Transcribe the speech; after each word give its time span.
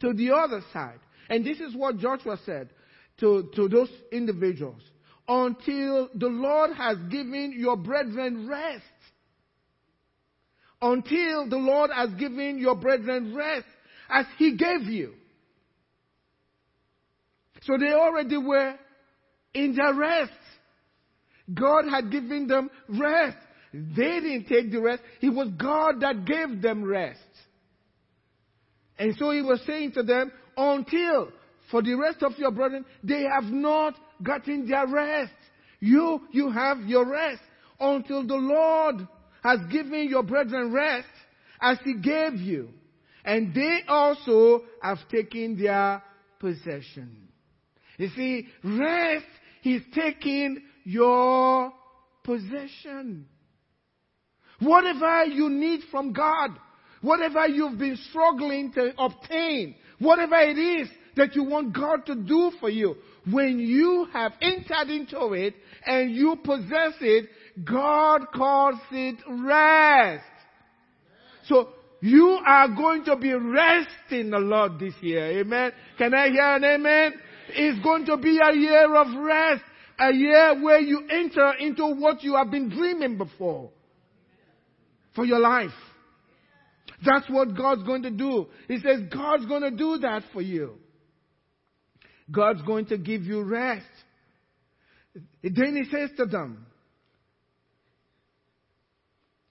to 0.00 0.12
the 0.12 0.32
other 0.32 0.62
side. 0.72 0.98
And 1.28 1.44
this 1.44 1.60
is 1.60 1.74
what 1.74 1.98
Joshua 1.98 2.38
said 2.44 2.70
to, 3.20 3.50
to 3.54 3.68
those 3.68 3.90
individuals. 4.10 4.82
Until 5.28 6.08
the 6.14 6.28
Lord 6.28 6.70
has 6.76 6.96
given 7.10 7.54
your 7.56 7.76
brethren 7.76 8.48
rest. 8.48 8.84
Until 10.82 11.48
the 11.48 11.58
Lord 11.58 11.90
has 11.94 12.10
given 12.14 12.58
your 12.58 12.74
brethren 12.74 13.34
rest 13.34 13.66
as 14.08 14.26
He 14.38 14.56
gave 14.56 14.82
you. 14.82 15.12
So 17.62 17.76
they 17.78 17.92
already 17.92 18.38
were 18.38 18.74
in 19.54 19.76
their 19.76 19.94
rest. 19.94 20.32
God 21.52 21.84
had 21.88 22.10
given 22.10 22.46
them 22.46 22.70
rest. 22.88 23.36
They 23.72 24.20
didn't 24.20 24.46
take 24.48 24.72
the 24.72 24.80
rest. 24.80 25.02
It 25.20 25.30
was 25.30 25.48
God 25.56 26.00
that 26.00 26.24
gave 26.24 26.62
them 26.62 26.84
rest. 26.84 27.20
And 29.00 29.16
so 29.16 29.30
he 29.30 29.40
was 29.40 29.62
saying 29.66 29.92
to 29.92 30.02
them, 30.02 30.30
until 30.58 31.32
for 31.70 31.80
the 31.82 31.94
rest 31.94 32.22
of 32.22 32.32
your 32.36 32.50
brethren, 32.50 32.84
they 33.02 33.22
have 33.22 33.44
not 33.44 33.94
gotten 34.22 34.68
their 34.68 34.86
rest. 34.86 35.32
You, 35.80 36.20
you 36.32 36.50
have 36.50 36.80
your 36.82 37.10
rest 37.10 37.40
until 37.80 38.26
the 38.26 38.36
Lord 38.36 39.08
has 39.42 39.60
given 39.72 40.06
your 40.10 40.22
brethren 40.22 40.70
rest 40.70 41.08
as 41.62 41.78
he 41.82 41.94
gave 41.94 42.34
you. 42.34 42.68
And 43.24 43.54
they 43.54 43.80
also 43.88 44.64
have 44.82 44.98
taken 45.10 45.58
their 45.60 46.02
possession. 46.38 47.28
You 47.96 48.08
see, 48.14 48.48
rest 48.62 49.24
is 49.64 49.80
taking 49.94 50.60
your 50.84 51.72
possession. 52.22 53.26
Whatever 54.58 55.24
you 55.24 55.48
need 55.48 55.80
from 55.90 56.12
God, 56.12 56.50
whatever 57.00 57.46
you've 57.46 57.78
been 57.78 57.98
struggling 58.10 58.72
to 58.72 58.92
obtain, 58.98 59.74
whatever 59.98 60.36
it 60.36 60.58
is 60.58 60.88
that 61.16 61.34
you 61.34 61.44
want 61.44 61.74
God 61.74 62.06
to 62.06 62.14
do 62.14 62.52
for 62.60 62.70
you, 62.70 62.96
when 63.30 63.58
you 63.58 64.06
have 64.12 64.32
entered 64.40 64.90
into 64.90 65.32
it 65.32 65.54
and 65.84 66.14
you 66.14 66.36
possess 66.42 66.94
it, 67.00 67.28
God 67.64 68.26
calls 68.34 68.80
it 68.90 69.16
rest. 69.28 70.24
So 71.46 71.70
you 72.00 72.38
are 72.46 72.68
going 72.68 73.04
to 73.04 73.16
be 73.16 73.32
resting 73.32 74.32
a 74.32 74.38
lot 74.38 74.78
this 74.78 74.94
year. 75.00 75.40
Amen. 75.40 75.72
Can 75.98 76.14
I 76.14 76.28
hear 76.28 76.56
an 76.56 76.64
amen? 76.64 77.14
It's 77.48 77.82
going 77.82 78.06
to 78.06 78.16
be 78.16 78.38
a 78.38 78.54
year 78.54 78.94
of 78.94 79.06
rest. 79.22 79.62
A 79.98 80.14
year 80.14 80.62
where 80.62 80.80
you 80.80 81.06
enter 81.10 81.52
into 81.58 81.86
what 81.94 82.22
you 82.22 82.36
have 82.36 82.50
been 82.50 82.70
dreaming 82.70 83.18
before 83.18 83.70
for 85.14 85.26
your 85.26 85.40
life. 85.40 85.70
That's 87.04 87.28
what 87.30 87.56
God's 87.56 87.82
going 87.84 88.02
to 88.02 88.10
do. 88.10 88.46
He 88.68 88.78
says 88.78 89.00
God's 89.12 89.46
going 89.46 89.62
to 89.62 89.70
do 89.70 89.98
that 89.98 90.22
for 90.32 90.42
you. 90.42 90.74
God's 92.30 92.62
going 92.62 92.86
to 92.86 92.98
give 92.98 93.22
you 93.22 93.42
rest. 93.42 93.86
Then 95.42 95.76
he 95.76 95.84
says 95.90 96.10
to 96.18 96.26
them, 96.26 96.66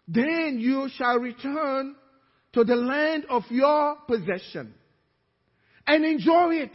Then 0.07 0.57
you 0.59 0.89
shall 0.95 1.17
return 1.17 1.95
to 2.53 2.63
the 2.63 2.75
land 2.75 3.25
of 3.29 3.43
your 3.49 3.95
possession 4.07 4.73
and 5.85 6.05
enjoy 6.05 6.55
it. 6.55 6.71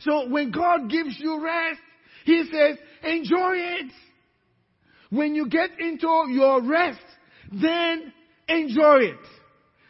So 0.00 0.28
when 0.28 0.50
God 0.50 0.90
gives 0.90 1.18
you 1.18 1.42
rest, 1.42 1.80
He 2.24 2.44
says, 2.52 2.76
enjoy 3.02 3.52
it. 3.54 3.92
When 5.10 5.34
you 5.34 5.48
get 5.48 5.70
into 5.78 6.24
your 6.28 6.62
rest, 6.62 7.00
then 7.52 8.12
enjoy 8.48 8.98
it. 9.00 9.18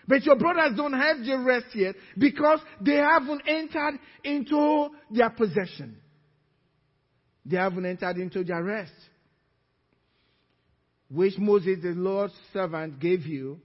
But 0.06 0.24
your 0.24 0.36
brothers 0.36 0.76
don't 0.76 0.92
have 0.92 1.24
the 1.24 1.38
rest 1.38 1.66
yet 1.74 1.94
because 2.18 2.60
they 2.80 2.96
haven't 2.96 3.42
entered 3.46 3.98
into 4.22 4.88
their 5.10 5.30
possession. 5.30 5.96
They 7.46 7.56
haven't 7.56 7.86
entered 7.86 8.18
into 8.18 8.44
their 8.44 8.62
rest. 8.62 8.92
Which 11.10 11.38
Moses, 11.38 11.78
the 11.82 11.90
Lord's 11.90 12.34
servant, 12.52 12.98
gave 12.98 13.26
you 13.26 13.60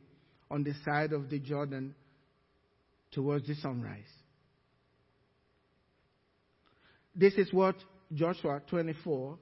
on 0.51 0.63
the 0.63 0.73
side 0.85 1.13
of 1.13 1.29
the 1.29 1.39
Jordan 1.39 1.95
towards 3.11 3.47
the 3.47 3.55
sunrise. 3.55 4.03
This 7.15 7.33
is 7.33 7.51
what 7.51 7.75
Joshua 8.13 8.61
24, 8.69 9.37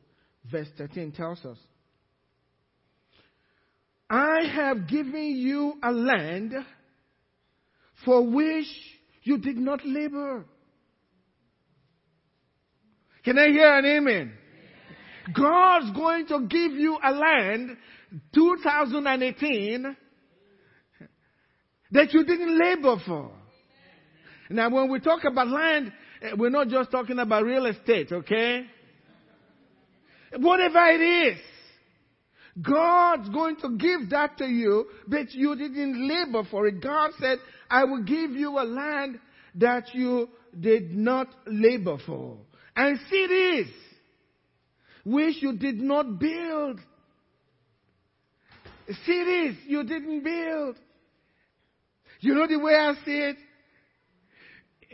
verse 0.52 0.68
13 0.78 1.12
tells 1.12 1.44
us. 1.46 1.58
I 4.10 4.44
have 4.56 4.88
given 4.88 5.36
you 5.36 5.74
a 5.84 5.92
land 5.92 6.54
for 8.06 8.26
which 8.26 8.68
you 9.24 9.38
did 9.38 9.58
not 9.58 9.86
labor. 9.86 10.46
Can 13.26 13.38
I 13.38 13.48
hear 13.48 13.74
an 13.74 13.86
amen? 13.86 14.34
God's 15.34 15.92
going 15.92 16.28
to 16.28 16.48
give 16.48 16.72
you 16.72 16.98
a 17.04 17.12
land 17.12 17.76
2018 18.34 19.98
that 21.92 22.14
you 22.14 22.24
didn't 22.24 22.58
labor 22.58 22.96
for. 23.06 23.32
Now 24.50 24.70
when 24.70 24.90
we 24.90 25.02
talk 25.02 25.26
about 25.26 25.48
land, 25.48 25.92
Eh, 26.22 26.32
we're 26.38 26.50
not 26.50 26.68
just 26.68 26.92
talking 26.92 27.20
about 27.20 27.44
real 27.44 27.66
estate, 27.66 28.12
okay? 28.12 28.66
Whatever 30.38 30.86
it 30.88 31.02
is, 31.02 31.38
God's 32.62 33.30
going 33.30 33.58
to 33.58 33.78
give 33.78 34.10
that 34.10 34.38
to 34.40 34.46
you, 34.46 34.88
but 35.08 35.32
you 35.34 35.56
didn't 35.56 36.08
labor 36.08 36.44
for 36.50 36.68
it. 36.68 36.82
God 36.82 37.12
said, 37.20 37.40
I 37.70 37.84
will 37.84 38.04
give 38.04 38.32
you 38.32 38.58
a 38.58 38.64
land 38.64 39.20
that 39.56 39.94
you 39.94 40.30
did 40.60 40.92
not 40.92 41.28
labor 41.46 41.98
for. 42.06 42.38
And 42.76 43.00
cities 43.10 43.68
which 45.06 45.42
you 45.42 45.58
did 45.58 45.80
not 45.80 46.20
build. 46.20 46.80
Cities 49.06 49.56
you 49.68 49.84
didn't 49.84 50.24
build. 50.24 50.78
You 52.22 52.34
know 52.34 52.48
the 52.48 52.58
way 52.58 52.74
I 52.74 52.94
see 53.06 53.12
it? 53.12 53.38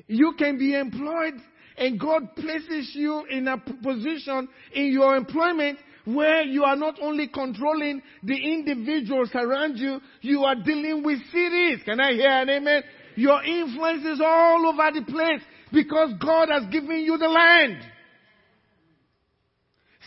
You 0.07 0.33
can 0.37 0.57
be 0.57 0.75
employed 0.75 1.35
and 1.77 1.99
God 1.99 2.35
places 2.35 2.91
you 2.93 3.25
in 3.29 3.47
a 3.47 3.57
position 3.57 4.47
in 4.73 4.91
your 4.91 5.15
employment 5.15 5.79
where 6.05 6.43
you 6.43 6.63
are 6.63 6.75
not 6.75 6.99
only 7.01 7.27
controlling 7.27 8.01
the 8.23 8.35
individuals 8.35 9.29
around 9.33 9.77
you, 9.77 9.99
you 10.21 10.43
are 10.43 10.55
dealing 10.55 11.03
with 11.03 11.19
cities. 11.31 11.79
Can 11.85 11.99
I 11.99 12.13
hear 12.13 12.29
an 12.29 12.49
amen? 12.49 12.83
Your 13.15 13.43
influence 13.43 14.05
is 14.05 14.21
all 14.23 14.65
over 14.67 14.99
the 14.99 15.05
place 15.05 15.41
because 15.71 16.13
God 16.19 16.49
has 16.49 16.69
given 16.71 16.99
you 17.01 17.17
the 17.17 17.27
land. 17.27 17.77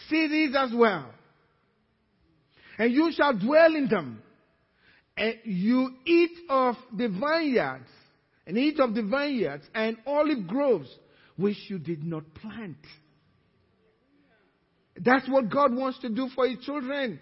Cities 0.08 0.54
as 0.56 0.70
well. 0.74 1.10
And 2.78 2.92
you 2.92 3.10
shall 3.12 3.36
dwell 3.36 3.74
in 3.74 3.88
them. 3.88 4.22
And 5.16 5.36
you 5.44 5.90
eat 6.04 6.32
of 6.50 6.76
the 6.94 7.08
vineyards 7.08 7.88
and 8.46 8.58
eat 8.58 8.78
of 8.78 8.94
the 8.94 9.02
vineyards 9.02 9.64
and 9.74 9.96
olive 10.06 10.46
groves 10.46 10.88
which 11.36 11.56
you 11.68 11.78
did 11.78 12.04
not 12.04 12.22
plant. 12.34 12.76
That's 14.98 15.28
what 15.28 15.50
God 15.50 15.74
wants 15.74 15.98
to 16.00 16.08
do 16.08 16.28
for 16.34 16.48
his 16.48 16.58
children. 16.64 17.20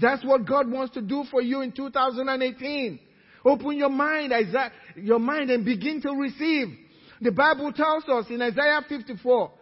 That's 0.00 0.24
what 0.24 0.46
God 0.46 0.70
wants 0.70 0.94
to 0.94 1.02
do 1.02 1.24
for 1.30 1.42
you 1.42 1.60
in 1.60 1.72
2018. 1.72 3.00
Open 3.44 3.76
your 3.76 3.88
mind, 3.88 4.32
Isaiah, 4.32 4.72
your 4.96 5.18
mind 5.18 5.50
and 5.50 5.64
begin 5.64 6.00
to 6.02 6.12
receive. 6.12 6.68
The 7.20 7.32
Bible 7.32 7.72
tells 7.72 8.04
us 8.08 8.30
in 8.30 8.40
Isaiah 8.42 8.80
54, 8.88 9.52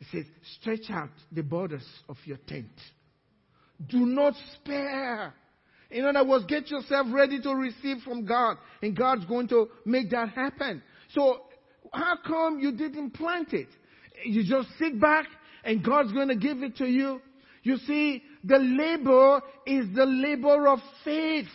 it 0.00 0.06
says, 0.12 0.24
stretch 0.60 0.90
out 0.90 1.10
the 1.32 1.42
borders 1.42 1.86
of 2.08 2.16
your 2.24 2.36
tent. 2.46 2.70
Do 3.88 4.00
not 4.06 4.34
spare. 4.54 5.34
In 5.90 6.04
other 6.04 6.24
words, 6.24 6.44
get 6.46 6.70
yourself 6.70 7.06
ready 7.10 7.40
to 7.40 7.54
receive 7.54 7.98
from 8.02 8.26
God, 8.26 8.56
and 8.82 8.96
God's 8.96 9.24
going 9.26 9.48
to 9.48 9.68
make 9.84 10.10
that 10.10 10.30
happen. 10.30 10.82
So, 11.14 11.42
how 11.92 12.16
come 12.26 12.58
you 12.58 12.72
didn't 12.72 13.12
plant 13.12 13.52
it? 13.52 13.68
You 14.24 14.42
just 14.44 14.68
sit 14.78 15.00
back 15.00 15.26
and 15.66 15.84
God's 15.84 16.12
going 16.12 16.28
to 16.28 16.36
give 16.36 16.62
it 16.62 16.76
to 16.76 16.86
you. 16.86 17.20
You 17.64 17.76
see, 17.78 18.22
the 18.44 18.58
labor 18.58 19.42
is 19.66 19.92
the 19.94 20.06
labor 20.06 20.68
of 20.68 20.78
faith. 21.04 21.48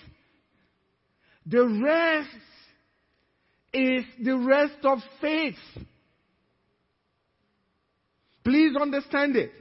The 1.46 1.66
rest 1.66 2.30
is 3.74 4.04
the 4.22 4.38
rest 4.38 4.84
of 4.84 5.00
faith. 5.22 5.56
Please 8.44 8.76
understand 8.80 9.38
it. 9.38 9.52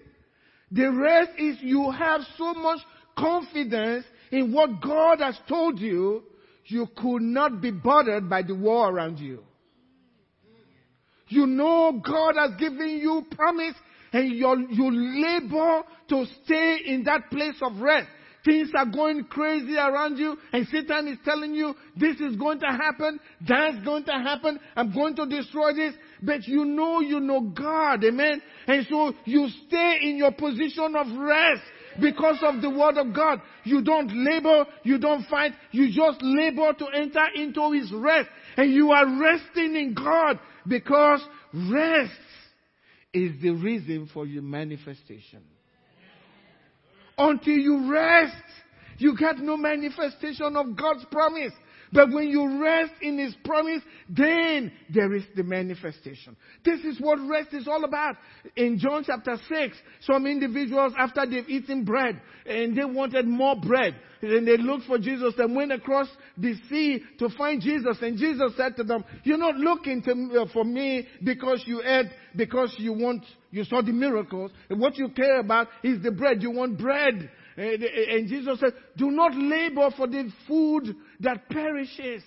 The 0.73 0.91
rest 0.91 1.31
is 1.38 1.56
you 1.61 1.93
have 1.93 2.23
so 2.37 2.53
much 2.55 2.81
confidence 3.17 4.05
in 4.32 4.53
what 4.53 4.82
God 4.82 5.20
has 5.20 5.38
told 5.49 5.79
you, 5.79 6.25
you 6.67 6.88
could 6.96 7.23
not 7.23 7.61
be 7.61 7.70
bothered 7.70 8.29
by 8.29 8.43
the 8.43 8.55
war 8.55 8.91
around 8.91 9.19
you. 9.19 9.44
You 11.29 11.46
know 11.46 12.00
God 12.05 12.35
has 12.37 12.58
given 12.58 12.99
you 12.99 13.25
promise 13.31 13.75
and 14.12 14.32
you 14.32 14.66
you 14.70 14.90
labor 14.90 15.82
to 16.08 16.26
stay 16.44 16.78
in 16.86 17.04
that 17.04 17.30
place 17.30 17.56
of 17.62 17.80
rest. 17.80 18.08
Things 18.44 18.70
are 18.74 18.86
going 18.86 19.24
crazy 19.24 19.76
around 19.76 20.16
you 20.16 20.36
and 20.52 20.66
Satan 20.68 21.08
is 21.08 21.18
telling 21.24 21.52
you 21.52 21.74
this 21.96 22.18
is 22.20 22.36
going 22.36 22.58
to 22.60 22.66
happen, 22.66 23.20
that's 23.46 23.84
going 23.84 24.04
to 24.04 24.12
happen, 24.12 24.58
I'm 24.76 24.94
going 24.94 25.14
to 25.16 25.26
destroy 25.26 25.74
this. 25.74 25.94
But 26.22 26.48
you 26.48 26.64
know 26.64 27.00
you 27.00 27.20
know 27.20 27.40
God, 27.42 28.02
amen? 28.02 28.40
And 28.66 28.86
so 28.88 29.12
you 29.26 29.48
stay 29.66 29.98
in 30.02 30.16
your 30.16 30.32
position 30.32 30.96
of 30.96 31.06
rest 31.18 31.62
because 32.00 32.38
of 32.42 32.62
the 32.62 32.70
word 32.70 32.96
of 32.96 33.14
God. 33.14 33.40
You 33.64 33.82
don't 33.82 34.10
labor, 34.24 34.64
you 34.84 34.98
don't 34.98 35.26
fight, 35.26 35.52
you 35.70 35.88
just 35.88 36.22
labor 36.22 36.72
to 36.72 36.86
enter 36.94 37.24
into 37.34 37.72
his 37.72 37.92
rest. 37.92 38.28
And 38.56 38.72
you 38.72 38.90
are 38.90 39.06
resting 39.20 39.76
in 39.76 39.94
God 39.94 40.38
because 40.66 41.20
rest 41.52 42.12
is 43.12 43.40
the 43.42 43.50
reason 43.50 44.08
for 44.12 44.26
your 44.26 44.42
manifestation. 44.42 45.42
Until 47.18 47.54
you 47.54 47.90
rest, 47.90 48.34
you 48.98 49.16
get 49.16 49.38
no 49.38 49.56
manifestation 49.56 50.56
of 50.56 50.76
God's 50.76 51.04
promise. 51.10 51.52
But 51.92 52.10
when 52.12 52.28
you 52.28 52.62
rest 52.62 52.92
in 53.02 53.19
His 53.19 53.34
promise, 53.44 53.82
then 54.08 54.72
there 54.92 55.12
is 55.14 55.25
the 55.34 55.42
manifestation. 55.42 56.37
This 56.64 56.81
is 56.81 57.00
what 57.00 57.19
rest 57.28 57.52
is 57.52 57.66
all 57.66 57.84
about. 57.84 58.16
In 58.56 58.78
John 58.78 59.02
chapter 59.04 59.37
6, 59.48 59.76
some 60.02 60.26
individuals, 60.26 60.92
after 60.98 61.26
they've 61.26 61.48
eaten 61.48 61.84
bread, 61.84 62.20
and 62.46 62.76
they 62.76 62.84
wanted 62.84 63.26
more 63.26 63.56
bread, 63.56 63.96
and 64.22 64.46
they 64.46 64.56
looked 64.56 64.84
for 64.84 64.98
Jesus 64.98 65.34
and 65.38 65.56
went 65.56 65.72
across 65.72 66.08
the 66.37 66.54
sea 66.69 67.02
to 67.19 67.28
find 67.31 67.60
Jesus. 67.60 67.96
And 68.02 68.19
Jesus 68.19 68.52
said 68.56 68.76
to 68.76 68.84
them, 68.84 69.04
you're 69.25 69.38
not 69.38 69.56
looking 69.56 70.02
to, 70.02 70.43
uh, 70.43 70.46
for 70.52 70.64
me 70.64 71.08
because 71.25 71.62
you 71.66 71.82
ate, 71.82 72.10
because 72.36 72.75
you 72.78 72.93
want, 72.93 73.25
you 73.50 73.64
saw 73.64 73.82
the 73.82 73.93
miracles. 73.93 74.50
And 74.69 74.78
what 74.78 74.96
you 74.96 75.08
care 75.08 75.40
about 75.40 75.69
is 75.82 76.02
the 76.02 76.10
bread. 76.10 76.43
You 76.43 76.50
want 76.50 76.78
bread. 76.78 77.31
And 77.60 78.26
Jesus 78.26 78.58
said, 78.58 78.72
Do 78.96 79.10
not 79.10 79.34
labor 79.34 79.90
for 79.94 80.06
the 80.06 80.30
food 80.48 80.96
that 81.20 81.48
perishes, 81.50 82.22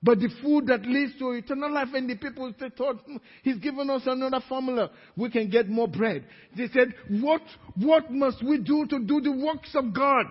but 0.00 0.20
the 0.20 0.28
food 0.42 0.68
that 0.68 0.82
leads 0.82 1.18
to 1.18 1.32
eternal 1.32 1.72
life. 1.72 1.88
And 1.92 2.08
the 2.08 2.14
people 2.14 2.52
thought, 2.76 2.98
hmm, 3.04 3.16
He's 3.42 3.56
given 3.56 3.90
us 3.90 4.02
another 4.06 4.40
formula. 4.48 4.90
We 5.16 5.28
can 5.28 5.50
get 5.50 5.68
more 5.68 5.88
bread. 5.88 6.24
They 6.56 6.68
said, 6.68 6.94
What, 7.08 7.42
what 7.74 8.12
must 8.12 8.44
we 8.44 8.58
do 8.58 8.86
to 8.86 9.00
do 9.00 9.20
the 9.20 9.32
works 9.32 9.74
of 9.74 9.92
God? 9.92 10.26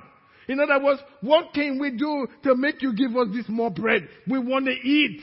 In 0.47 0.61
other 0.61 0.81
words, 0.81 1.01
what 1.19 1.53
can 1.53 1.79
we 1.79 1.91
do 1.91 2.27
to 2.43 2.55
make 2.55 2.81
you 2.81 2.93
give 2.95 3.15
us 3.17 3.27
this 3.33 3.45
more 3.49 3.71
bread? 3.71 4.07
We 4.25 4.39
want 4.39 4.65
to 4.65 4.71
eat. 4.71 5.21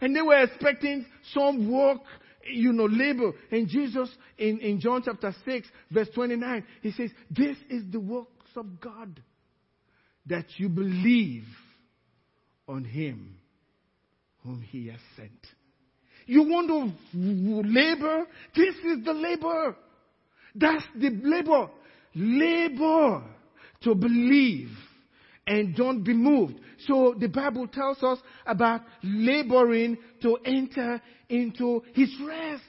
And 0.00 0.16
they 0.16 0.22
were 0.22 0.42
expecting 0.42 1.04
some 1.34 1.70
work 1.70 2.00
you 2.52 2.72
know, 2.72 2.86
labor. 2.86 3.32
And 3.50 3.68
Jesus, 3.68 4.08
in, 4.36 4.58
in 4.60 4.80
John 4.80 5.02
chapter 5.04 5.34
6, 5.44 5.68
verse 5.90 6.08
29, 6.14 6.64
he 6.82 6.92
says, 6.92 7.10
This 7.30 7.56
is 7.70 7.84
the 7.90 8.00
works 8.00 8.50
of 8.56 8.80
God, 8.80 9.20
that 10.26 10.46
you 10.56 10.68
believe 10.68 11.44
on 12.66 12.84
him 12.84 13.36
whom 14.42 14.60
he 14.62 14.88
has 14.88 15.00
sent. 15.16 15.46
You 16.26 16.42
want 16.42 16.68
to 16.68 17.68
labor? 17.68 18.26
This 18.54 18.74
is 18.76 19.04
the 19.04 19.14
labor. 19.14 19.76
That's 20.54 20.84
the 20.94 21.10
labor. 21.22 21.70
Labor 22.14 23.22
to 23.82 23.94
believe 23.94 24.68
and 25.48 25.74
don't 25.74 26.04
be 26.04 26.12
moved. 26.12 26.60
So 26.86 27.14
the 27.18 27.26
Bible 27.26 27.66
tells 27.66 28.02
us 28.02 28.18
about 28.46 28.82
laboring 29.02 29.96
to 30.22 30.36
enter 30.44 31.00
into 31.28 31.82
his 31.94 32.14
rest. 32.24 32.62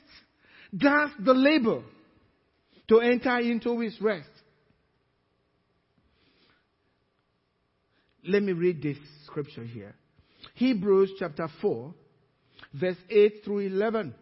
That's 0.72 1.12
the 1.24 1.34
labor 1.34 1.84
to 2.88 3.00
enter 3.02 3.38
into 3.40 3.80
his 3.82 4.00
rest. 4.02 4.30
Let 8.26 8.44
me 8.44 8.54
read 8.54 8.82
this 8.82 8.98
scripture 9.26 9.64
here. 9.64 9.96
Hebrews 10.56 11.14
chapter 11.20 11.50
4, 11.62 11.94
verse 12.74 12.98
8 13.10 13.42
through 13.44 13.60
11. 13.60 14.16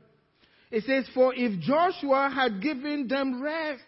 It 0.72 0.84
says, 0.84 1.06
For 1.14 1.34
if 1.36 1.60
Joshua 1.62 2.32
had 2.34 2.62
given 2.62 3.08
them 3.08 3.42
rest, 3.42 3.84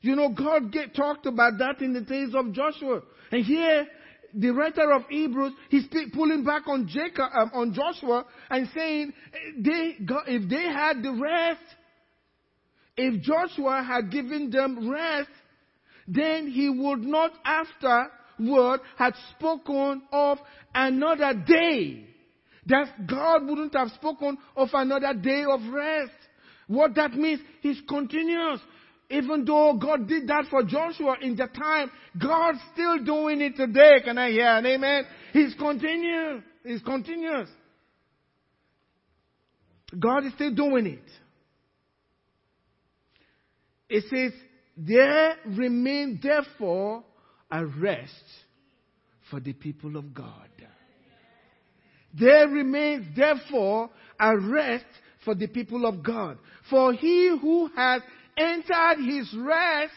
you 0.00 0.16
know, 0.16 0.28
God 0.28 0.70
get, 0.70 0.94
talked 0.94 1.24
about 1.26 1.58
that 1.58 1.80
in 1.80 1.94
the 1.94 2.02
days 2.02 2.34
of 2.34 2.52
Joshua. 2.52 3.00
And 3.30 3.44
here, 3.44 3.86
the 4.34 4.50
writer 4.50 4.92
of 4.92 5.02
Hebrews, 5.08 5.52
he's 5.68 5.86
pulling 6.12 6.44
back 6.44 6.66
on 6.66 6.88
Jacob, 6.88 7.30
um, 7.34 7.50
on 7.54 7.74
Joshua, 7.74 8.24
and 8.50 8.68
saying, 8.74 9.12
they, 9.58 9.96
if 10.26 10.48
they 10.48 10.62
had 10.64 11.02
the 11.02 11.12
rest, 11.12 11.60
if 12.96 13.22
Joshua 13.22 13.82
had 13.82 14.10
given 14.10 14.50
them 14.50 14.90
rest, 14.90 15.30
then 16.06 16.48
he 16.48 16.68
would 16.68 17.00
not 17.00 17.32
afterward 17.44 18.80
had 18.96 19.14
spoken 19.36 20.02
of 20.12 20.38
another 20.74 21.34
day. 21.46 22.06
That 22.66 23.06
God 23.06 23.46
wouldn't 23.46 23.74
have 23.74 23.88
spoken 23.90 24.38
of 24.56 24.68
another 24.72 25.12
day 25.14 25.44
of 25.44 25.60
rest. 25.72 26.12
What 26.66 26.94
that 26.94 27.12
means 27.12 27.40
is 27.62 27.78
continuous. 27.86 28.60
Even 29.10 29.44
though 29.44 29.78
God 29.80 30.08
did 30.08 30.28
that 30.28 30.46
for 30.50 30.62
Joshua 30.62 31.16
in 31.20 31.36
the 31.36 31.46
time, 31.46 31.90
God's 32.20 32.58
still 32.72 33.04
doing 33.04 33.40
it 33.40 33.56
today. 33.56 34.00
Can 34.04 34.18
I 34.18 34.30
hear 34.30 34.46
an 34.46 34.66
amen? 34.66 35.04
He's 35.32 35.54
continuous. 35.58 36.42
He's 36.64 36.82
continuous. 36.82 37.48
God 39.98 40.24
is 40.24 40.32
still 40.34 40.54
doing 40.54 40.86
it. 40.86 41.04
It 43.88 44.04
says, 44.10 44.32
there 44.76 45.36
remain 45.46 46.18
therefore 46.22 47.04
a 47.50 47.64
rest 47.64 48.12
for 49.30 49.38
the 49.38 49.52
people 49.52 49.96
of 49.96 50.14
God. 50.14 50.48
There 52.18 52.48
remains 52.48 53.06
therefore 53.16 53.90
a 54.18 54.38
rest 54.38 54.84
for 55.24 55.34
the 55.34 55.48
people 55.48 55.84
of 55.84 56.02
God. 56.02 56.38
For 56.70 56.92
he 56.92 57.36
who 57.40 57.68
has 57.74 58.02
entered 58.36 59.04
his 59.04 59.34
rest 59.38 59.92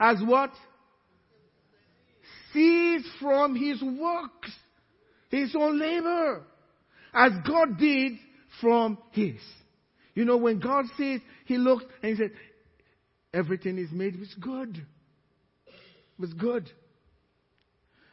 as 0.00 0.18
what? 0.24 0.50
Ceased 2.52 3.08
from 3.20 3.54
his 3.54 3.82
works, 3.82 4.50
his 5.30 5.54
own 5.54 5.78
labor, 5.78 6.42
as 7.12 7.32
God 7.46 7.78
did 7.78 8.12
from 8.60 8.98
his. 9.10 9.36
You 10.14 10.24
know, 10.24 10.36
when 10.36 10.58
God 10.58 10.86
says, 10.96 11.20
he 11.44 11.58
looked 11.58 11.86
and 12.02 12.16
he 12.16 12.22
said, 12.22 12.32
everything 13.32 13.78
is 13.78 13.90
made 13.92 14.18
was 14.18 14.34
good. 14.40 14.84
Was 16.18 16.32
good. 16.32 16.70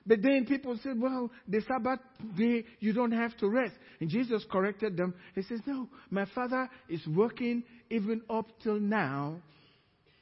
But 0.08 0.22
then 0.22 0.46
people 0.46 0.78
said, 0.84 1.00
well, 1.00 1.32
the 1.48 1.62
Sabbath 1.68 2.00
day, 2.38 2.66
you 2.80 2.94
don't 2.94 3.12
have 3.12 3.36
to 3.38 3.50
rest. 3.50 3.74
And 4.00 4.10
Jesus 4.10 4.46
corrected 4.52 4.96
them. 4.96 5.16
He 5.34 5.42
says, 5.42 5.62
no, 5.66 5.90
my 6.12 6.26
Father 6.36 6.70
is 6.88 7.02
working 7.08 7.64
even 7.90 8.22
up 8.30 8.46
till 8.62 8.80
now, 8.80 9.38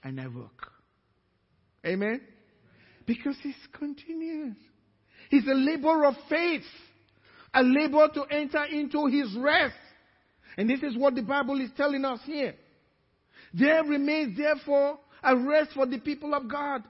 and 0.03 0.21
I 0.21 0.27
work. 0.27 0.71
Amen? 1.85 2.21
Because 3.05 3.35
He's 3.43 3.55
continuous. 3.77 4.55
He's 5.29 5.47
a 5.47 5.53
labor 5.53 6.05
of 6.05 6.15
faith, 6.29 6.63
a 7.53 7.61
labor 7.61 8.07
to 8.13 8.23
enter 8.23 8.63
into 8.65 9.07
His 9.07 9.35
rest. 9.37 9.75
And 10.57 10.69
this 10.69 10.81
is 10.81 10.95
what 10.97 11.15
the 11.15 11.23
Bible 11.23 11.59
is 11.59 11.71
telling 11.75 12.05
us 12.05 12.19
here. 12.25 12.55
There 13.53 13.83
remains 13.83 14.37
therefore 14.37 14.99
a 15.21 15.35
rest 15.35 15.71
for 15.73 15.85
the 15.85 15.99
people 15.99 16.33
of 16.33 16.49
God. 16.49 16.83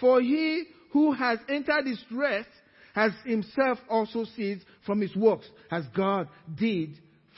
For 0.00 0.20
he 0.20 0.64
who 0.94 1.12
has 1.12 1.40
entered 1.48 1.86
his 1.86 2.02
rest 2.12 2.48
has 2.94 3.10
himself 3.26 3.78
also 3.90 4.24
ceased 4.36 4.64
from 4.86 5.00
his 5.00 5.14
works, 5.16 5.46
as 5.72 5.84
God 5.94 6.28
did 6.54 6.90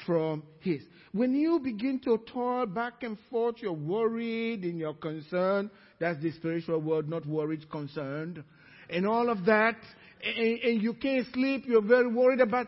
from 0.05 0.43
his. 0.61 0.83
When 1.13 1.35
you 1.35 1.59
begin 1.59 1.99
to 2.01 2.19
toil 2.31 2.67
back 2.67 3.03
and 3.03 3.17
forth, 3.31 3.57
you're 3.61 3.73
worried 3.73 4.63
and 4.65 4.79
you're 4.79 4.93
concerned. 4.93 5.71
That's 5.99 6.21
the 6.23 6.33
spiritual 6.33 6.81
word, 6.83 7.09
not 7.09 7.25
worried, 7.25 7.71
concerned. 7.71 8.45
And 8.91 9.07
all 9.07 9.31
of 9.31 9.47
that. 9.47 9.77
And, 10.23 10.59
and 10.59 10.83
you 10.83 10.93
can't 10.93 11.27
sleep, 11.33 11.65
you're 11.67 11.81
very 11.81 12.09
worried 12.09 12.41
about, 12.41 12.67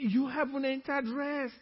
you 0.00 0.26
haven't 0.26 0.64
entered 0.64 1.08
rest. 1.08 1.54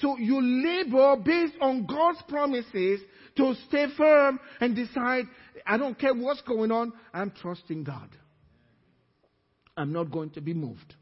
So 0.00 0.16
you 0.18 0.40
labor 0.40 1.16
based 1.24 1.54
on 1.60 1.86
God's 1.86 2.22
promises 2.28 3.00
to 3.36 3.54
stay 3.68 3.86
firm 3.96 4.40
and 4.60 4.74
decide, 4.74 5.26
I 5.66 5.76
don't 5.76 5.98
care 5.98 6.14
what's 6.14 6.42
going 6.42 6.70
on, 6.70 6.92
I'm 7.12 7.30
trusting 7.30 7.84
God. 7.84 8.08
I'm 9.76 9.92
not 9.92 10.10
going 10.10 10.30
to 10.30 10.40
be 10.40 10.54
moved. 10.54 10.94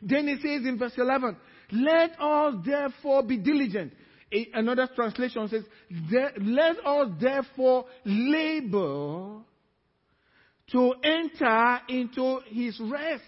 Then 0.00 0.28
it 0.28 0.40
says 0.40 0.66
in 0.66 0.78
verse 0.78 0.92
11, 0.96 1.36
let 1.72 2.20
us 2.20 2.54
therefore 2.64 3.22
be 3.22 3.38
diligent. 3.38 3.92
Another 4.52 4.88
translation 4.94 5.48
says, 5.48 5.64
let 6.10 6.76
us 6.84 7.08
therefore 7.20 7.86
labor 8.04 9.40
to 10.72 10.94
enter 11.02 11.78
into 11.88 12.40
his 12.46 12.80
rest. 12.80 13.22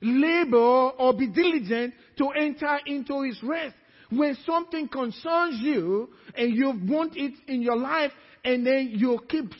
Labor 0.00 0.56
or 0.56 1.12
be 1.14 1.26
diligent 1.26 1.94
to 2.16 2.28
enter 2.30 2.78
into 2.86 3.22
his 3.22 3.38
rest. 3.42 3.74
When 4.10 4.36
something 4.46 4.88
concerns 4.88 5.60
you 5.60 6.08
and 6.34 6.54
you 6.54 6.72
want 6.84 7.16
it 7.16 7.34
in 7.46 7.60
your 7.62 7.76
life 7.76 8.12
and 8.44 8.66
then 8.66 8.90
you 8.94 9.18
keep 9.28 9.50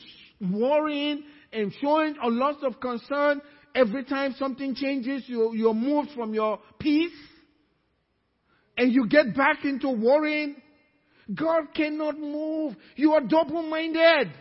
worrying 0.41 1.23
and 1.53 1.73
showing 1.81 2.15
a 2.23 2.29
lot 2.29 2.63
of 2.63 2.79
concern 2.79 3.41
every 3.75 4.05
time 4.05 4.35
something 4.39 4.73
changes, 4.75 5.23
you, 5.27 5.53
you're 5.53 5.73
moved 5.73 6.09
from 6.15 6.33
your 6.33 6.59
peace 6.79 7.13
and 8.77 8.91
you 8.91 9.07
get 9.07 9.35
back 9.35 9.65
into 9.65 9.89
worrying. 9.89 10.55
God 11.33 11.73
cannot 11.75 12.17
move. 12.17 12.75
You 12.95 13.13
are 13.13 13.21
double 13.21 13.61
minded. 13.61 14.31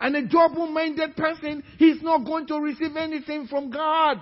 And 0.00 0.16
a 0.16 0.26
double 0.26 0.66
minded 0.66 1.14
person, 1.16 1.62
he's 1.78 2.02
not 2.02 2.24
going 2.24 2.46
to 2.46 2.58
receive 2.58 2.96
anything 2.96 3.46
from 3.48 3.70
God. 3.70 4.18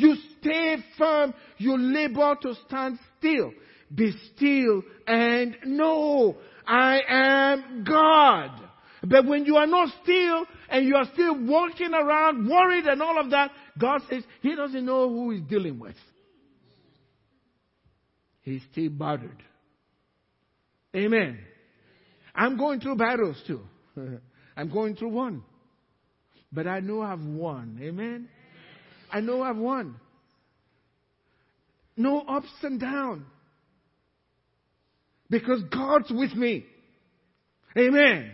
You 0.00 0.16
stay 0.40 0.76
firm. 0.96 1.34
You 1.58 1.76
labor 1.76 2.34
to 2.40 2.54
stand 2.66 2.98
still. 3.18 3.52
Be 3.94 4.12
still 4.34 4.82
and 5.06 5.56
know 5.66 6.36
I 6.66 7.00
am 7.06 7.84
God. 7.84 8.50
But 9.02 9.26
when 9.26 9.44
you 9.44 9.56
are 9.56 9.66
not 9.66 9.90
still 10.02 10.46
and 10.70 10.86
you 10.86 10.96
are 10.96 11.04
still 11.12 11.44
walking 11.44 11.92
around 11.92 12.48
worried 12.48 12.86
and 12.86 13.02
all 13.02 13.20
of 13.20 13.30
that, 13.30 13.50
God 13.78 14.00
says 14.08 14.22
He 14.40 14.54
doesn't 14.54 14.86
know 14.86 15.08
who 15.08 15.32
He's 15.32 15.42
dealing 15.42 15.78
with. 15.78 15.96
He's 18.40 18.62
still 18.72 18.88
bothered. 18.88 19.42
Amen. 20.96 21.38
I'm 22.34 22.56
going 22.56 22.80
through 22.80 22.96
battles 22.96 23.36
too. 23.46 23.60
I'm 24.56 24.70
going 24.70 24.96
through 24.96 25.10
one. 25.10 25.42
But 26.50 26.66
I 26.66 26.80
know 26.80 27.02
I've 27.02 27.22
won. 27.22 27.78
Amen. 27.82 28.28
I 29.12 29.20
know 29.20 29.42
I've 29.42 29.56
won. 29.56 29.96
No 31.96 32.20
ups 32.20 32.48
and 32.62 32.80
downs. 32.80 33.24
Because 35.28 35.62
God's 35.70 36.10
with 36.10 36.34
me. 36.34 36.64
Amen. 37.76 38.30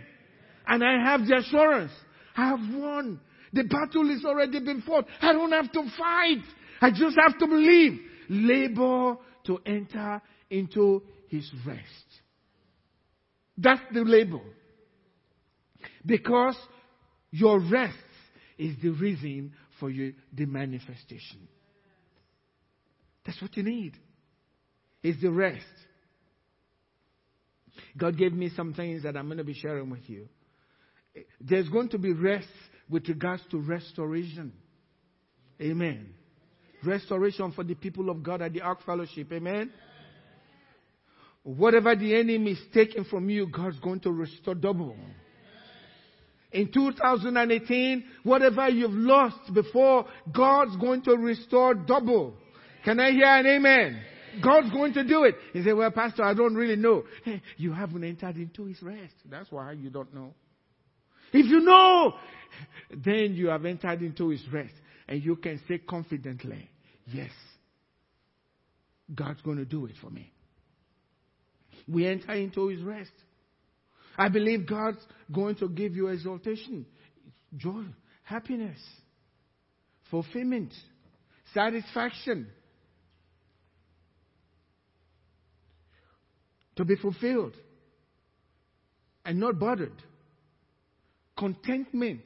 And 0.67 0.83
I 0.83 1.03
have 1.05 1.27
the 1.27 1.37
assurance. 1.37 1.93
I 2.37 2.49
have 2.49 2.61
won. 2.75 3.21
The 3.53 3.65
battle 3.65 4.11
is 4.11 4.25
already 4.25 4.61
been 4.61 4.83
fought. 4.83 5.07
I 5.21 5.33
don't 5.33 5.53
have 5.53 5.71
to 5.73 5.83
fight. 5.99 6.43
I 6.81 6.91
just 6.91 7.17
have 7.21 7.39
to 7.39 7.47
believe. 7.47 8.01
Labor 8.29 9.17
to 9.45 9.59
enter 9.65 10.21
into 10.51 11.03
his 11.29 11.51
rest. 11.67 11.83
That's 13.57 13.81
the 13.93 14.01
label. 14.01 14.43
Because 16.05 16.57
your 17.31 17.61
rest 17.61 17.95
is 18.59 18.75
the 18.83 18.91
reason 18.91 19.53
for 19.79 19.91
you, 19.91 20.15
the 20.33 20.47
manifestation. 20.47 21.49
That's 23.25 23.41
what 23.43 23.57
you 23.57 23.63
need. 23.63 23.97
Is 25.03 25.17
the 25.21 25.31
rest. 25.31 25.65
God 27.97 28.17
gave 28.17 28.33
me 28.33 28.51
some 28.57 28.75
things 28.75 29.03
that 29.03 29.17
I'm 29.17 29.27
going 29.27 29.39
to 29.39 29.45
be 29.45 29.55
sharing 29.55 29.91
with 29.91 30.09
you. 30.09 30.29
There's 31.41 31.69
going 31.69 31.89
to 31.91 31.99
be 31.99 32.13
rest 32.13 32.49
with 32.89 33.09
regards 33.09 33.43
to 33.51 33.59
restoration. 33.59 34.53
Amen. 35.61 36.11
Restoration 36.85 37.53
for 37.53 37.65
the 37.65 37.75
people 37.75 38.11
of 38.11 38.23
God 38.23 38.43
at 38.43 38.53
the 38.53 38.61
Ark 38.61 38.81
Fellowship. 38.85 39.33
Amen. 39.33 39.73
Whatever 41.43 41.95
the 41.95 42.15
enemy 42.15 42.53
is 42.53 42.61
taking 42.75 43.05
from 43.05 43.31
you, 43.31 43.47
God's 43.47 43.79
going 43.81 44.01
to 44.01 44.11
restore 44.11 44.55
double. 44.55 44.97
In 46.57 46.73
2018, 46.73 48.03
whatever 48.23 48.67
you've 48.71 48.91
lost 48.91 49.53
before, 49.53 50.07
God's 50.35 50.75
going 50.77 51.03
to 51.03 51.15
restore 51.15 51.75
double. 51.75 52.33
Can 52.83 52.99
I 52.99 53.11
hear 53.11 53.27
an 53.27 53.47
amen? 53.47 54.01
God's 54.43 54.71
going 54.71 54.95
to 54.95 55.05
do 55.05 55.25
it. 55.25 55.35
He 55.53 55.63
said, 55.63 55.75
Well, 55.75 55.91
Pastor, 55.91 56.25
I 56.25 56.33
don't 56.33 56.55
really 56.55 56.77
know. 56.77 57.05
Hey, 57.25 57.43
you 57.59 57.75
haven't 57.75 58.03
entered 58.05 58.37
into 58.37 58.65
his 58.65 58.83
rest. 58.83 59.13
That's 59.29 59.53
why 59.53 59.73
you 59.73 59.91
don't 59.91 60.15
know. 60.15 60.33
If 61.31 61.45
you 61.45 61.61
know, 61.61 62.15
then 62.91 63.35
you 63.35 63.49
have 63.49 63.67
entered 63.67 64.01
into 64.01 64.31
his 64.31 64.41
rest. 64.51 64.73
And 65.09 65.23
you 65.23 65.37
can 65.37 65.61
say 65.69 65.77
confidently, 65.77 66.71
Yes, 67.05 67.33
God's 69.15 69.43
going 69.43 69.59
to 69.59 69.67
do 69.67 69.85
it 69.85 69.97
for 70.01 70.09
me. 70.09 70.33
We 71.87 72.07
enter 72.07 72.33
into 72.33 72.69
his 72.69 72.81
rest. 72.81 73.13
I 74.17 74.29
believe 74.29 74.67
God's 74.67 74.99
going 75.33 75.57
to 75.57 75.69
give 75.69 75.95
you 75.95 76.09
exaltation, 76.09 76.87
joy, 77.57 77.85
happiness, 78.23 78.79
fulfillment, 80.11 80.73
satisfaction. 81.53 82.49
To 86.77 86.85
be 86.85 86.97
fulfilled 86.97 87.55
and 89.25 89.41
not 89.41 89.59
bothered. 89.59 89.95
Contentment, 91.39 92.23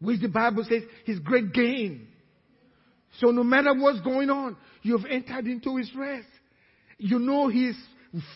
which 0.00 0.20
the 0.20 0.28
Bible 0.28 0.64
says 0.68 0.82
is 1.06 1.18
great 1.20 1.52
gain. 1.52 2.08
So 3.18 3.28
no 3.28 3.44
matter 3.44 3.72
what's 3.74 4.00
going 4.00 4.30
on, 4.30 4.56
you've 4.82 5.04
entered 5.08 5.46
into 5.46 5.76
his 5.76 5.90
rest. 5.94 6.26
You 6.98 7.18
know 7.18 7.48
he's 7.48 7.76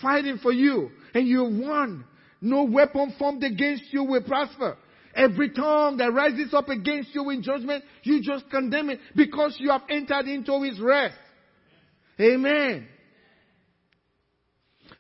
fighting 0.01 0.39
for 0.39 0.53
you 0.53 0.91
and 1.15 1.27
you 1.27 1.45
won. 1.45 2.05
No 2.41 2.65
weapon 2.65 3.15
formed 3.19 3.43
against 3.43 3.85
you 3.93 4.05
will 4.05 4.23
prosper. 4.23 4.77
Every 5.15 5.51
tongue 5.51 5.97
that 5.97 6.13
rises 6.13 6.53
up 6.53 6.69
against 6.69 7.15
you 7.15 7.31
in 7.31 7.43
judgment, 7.43 7.83
you 8.03 8.23
just 8.23 8.51
condemn 8.51 8.91
it 8.91 9.01
because 9.15 9.57
you 9.59 9.71
have 9.71 9.83
entered 9.89 10.27
into 10.27 10.63
his 10.63 10.79
rest. 10.79 11.17
Amen. 12.21 12.87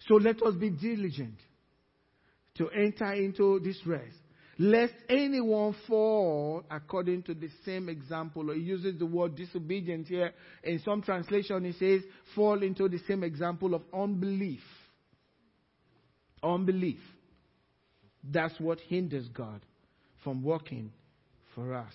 So 0.06 0.14
let 0.14 0.42
us 0.42 0.54
be 0.54 0.70
diligent 0.70 1.38
to 2.56 2.68
enter 2.70 3.12
into 3.12 3.60
this 3.60 3.78
rest. 3.86 4.16
Lest 4.58 4.94
anyone 5.10 5.74
fall 5.86 6.64
according 6.70 7.22
to 7.24 7.34
the 7.34 7.50
same 7.64 7.90
example, 7.90 8.50
or 8.50 8.54
he 8.54 8.60
uses 8.60 8.98
the 8.98 9.04
word 9.04 9.36
disobedient 9.36 10.06
here. 10.08 10.32
In 10.64 10.80
some 10.80 11.02
translation, 11.02 11.64
he 11.64 11.72
says, 11.72 12.02
fall 12.34 12.62
into 12.62 12.88
the 12.88 12.98
same 13.06 13.22
example 13.22 13.74
of 13.74 13.82
unbelief. 13.92 14.62
Unbelief. 16.42 17.00
That's 18.24 18.58
what 18.58 18.80
hinders 18.80 19.28
God 19.28 19.60
from 20.24 20.42
working 20.42 20.90
for 21.54 21.74
us. 21.74 21.92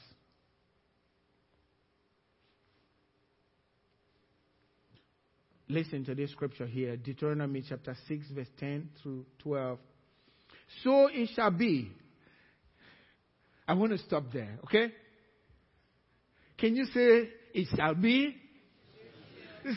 Listen 5.67 6.03
to 6.05 6.13
this 6.13 6.31
scripture 6.31 6.67
here 6.67 6.97
Deuteronomy 6.97 7.63
chapter 7.67 7.95
6, 8.07 8.25
verse 8.35 8.47
10 8.59 8.89
through 9.01 9.25
12. 9.39 9.79
So 10.83 11.07
it 11.07 11.29
shall 11.33 11.51
be. 11.51 11.91
I 13.71 13.73
want 13.73 13.93
to 13.93 13.97
stop 13.99 14.25
there, 14.33 14.59
okay? 14.65 14.91
Can 16.57 16.75
you 16.75 16.83
say, 16.87 17.29
it 17.53 17.67
shall 17.73 17.95
be? 17.95 18.35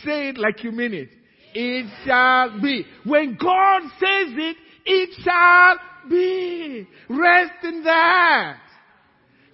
Say 0.04 0.30
it 0.30 0.36
like 0.36 0.64
you 0.64 0.72
mean 0.72 0.92
it. 0.92 1.10
It 1.54 1.86
shall 2.04 2.60
be. 2.60 2.84
When 3.04 3.38
God 3.40 3.82
says 4.00 4.34
it, 4.36 4.56
it 4.84 5.10
shall 5.22 5.76
be. 6.10 6.88
Rest 7.08 7.52
in 7.62 7.84
that. 7.84 8.58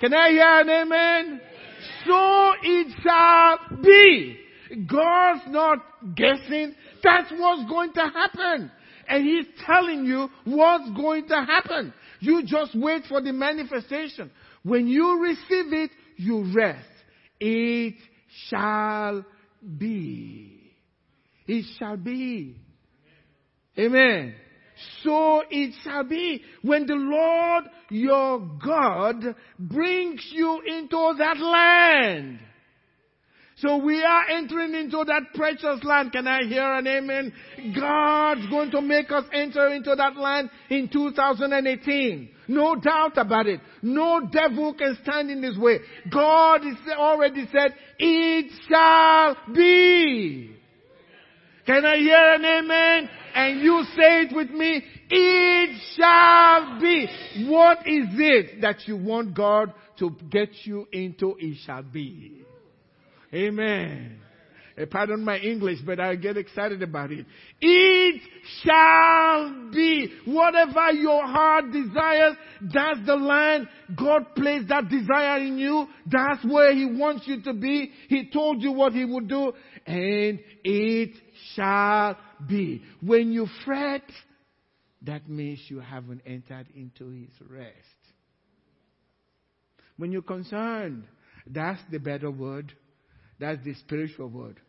Can 0.00 0.14
I 0.14 0.30
hear 0.30 0.60
an 0.60 0.70
amen? 0.70 1.40
So 2.06 2.52
it 2.62 2.94
shall 3.02 3.58
be. 3.82 4.38
God's 4.90 5.42
not 5.48 6.14
guessing. 6.14 6.74
That's 7.02 7.30
what's 7.36 7.68
going 7.68 7.92
to 7.92 8.06
happen. 8.06 8.70
And 9.06 9.22
He's 9.22 9.44
telling 9.66 10.06
you 10.06 10.30
what's 10.46 10.88
going 10.96 11.28
to 11.28 11.44
happen. 11.44 11.92
You 12.20 12.42
just 12.46 12.74
wait 12.74 13.04
for 13.08 13.20
the 13.20 13.32
manifestation. 13.32 14.30
When 14.62 14.86
you 14.86 15.22
receive 15.22 15.72
it, 15.72 15.90
you 16.16 16.52
rest. 16.54 16.86
It 17.38 17.94
shall 18.48 19.24
be. 19.78 20.72
It 21.46 21.64
shall 21.78 21.96
be. 21.96 22.56
Amen. 23.78 24.34
So 25.02 25.42
it 25.50 25.74
shall 25.82 26.04
be 26.04 26.42
when 26.62 26.86
the 26.86 26.94
Lord 26.94 27.64
your 27.90 28.40
God 28.64 29.34
brings 29.58 30.26
you 30.32 30.60
into 30.66 31.14
that 31.18 31.38
land. 31.38 32.40
So 33.60 33.76
we 33.76 34.02
are 34.02 34.28
entering 34.30 34.74
into 34.74 35.04
that 35.06 35.34
precious 35.34 35.84
land. 35.84 36.12
Can 36.12 36.26
I 36.26 36.44
hear 36.44 36.72
an 36.72 36.86
amen? 36.86 37.32
God's 37.78 38.46
going 38.48 38.70
to 38.70 38.80
make 38.80 39.10
us 39.12 39.24
enter 39.32 39.68
into 39.68 39.94
that 39.94 40.16
land 40.16 40.48
in 40.70 40.88
2018. 40.88 42.30
No 42.48 42.74
doubt 42.76 43.18
about 43.18 43.46
it. 43.46 43.60
No 43.82 44.28
devil 44.32 44.72
can 44.74 44.96
stand 45.02 45.30
in 45.30 45.42
his 45.42 45.58
way. 45.58 45.80
God 46.10 46.62
has 46.64 46.76
already 46.96 47.46
said, 47.52 47.74
it 47.98 48.50
shall 48.68 49.36
be. 49.54 50.56
Can 51.66 51.84
I 51.84 51.96
hear 51.98 52.32
an 52.34 52.44
amen? 52.44 53.10
And 53.34 53.60
you 53.60 53.84
say 53.94 54.22
it 54.22 54.34
with 54.34 54.50
me, 54.50 54.82
it 55.10 55.80
shall 55.96 56.80
be. 56.80 57.46
What 57.48 57.86
is 57.86 58.06
it 58.14 58.62
that 58.62 58.88
you 58.88 58.96
want 58.96 59.34
God 59.36 59.74
to 59.98 60.16
get 60.30 60.48
you 60.64 60.88
into? 60.92 61.36
It 61.38 61.58
shall 61.64 61.82
be. 61.82 62.46
Amen. 63.32 64.20
Uh, 64.80 64.86
pardon 64.86 65.24
my 65.24 65.38
English, 65.38 65.78
but 65.84 66.00
I 66.00 66.14
get 66.16 66.36
excited 66.36 66.82
about 66.82 67.10
it. 67.10 67.26
It 67.60 68.22
shall 68.62 69.70
be 69.72 70.12
whatever 70.24 70.92
your 70.92 71.26
heart 71.26 71.70
desires. 71.72 72.36
That's 72.62 73.04
the 73.06 73.16
land 73.16 73.68
God 73.96 74.34
placed 74.34 74.68
that 74.68 74.88
desire 74.88 75.38
in 75.38 75.58
you. 75.58 75.86
That's 76.06 76.44
where 76.44 76.74
He 76.74 76.86
wants 76.86 77.26
you 77.26 77.42
to 77.42 77.52
be. 77.52 77.92
He 78.08 78.30
told 78.30 78.62
you 78.62 78.72
what 78.72 78.92
He 78.92 79.04
would 79.04 79.28
do, 79.28 79.52
and 79.86 80.40
it 80.64 81.10
shall 81.54 82.16
be. 82.48 82.82
When 83.00 83.32
you 83.32 83.46
fret, 83.64 84.04
that 85.02 85.28
means 85.28 85.60
you 85.68 85.80
haven't 85.80 86.22
entered 86.26 86.66
into 86.74 87.10
His 87.10 87.30
rest. 87.48 87.74
When 89.96 90.12
you're 90.12 90.22
concerned, 90.22 91.04
that's 91.46 91.80
the 91.90 91.98
better 91.98 92.30
word. 92.30 92.72
That's 93.40 93.64
the 93.64 93.74
spiritual 93.74 94.28
word. 94.28 94.60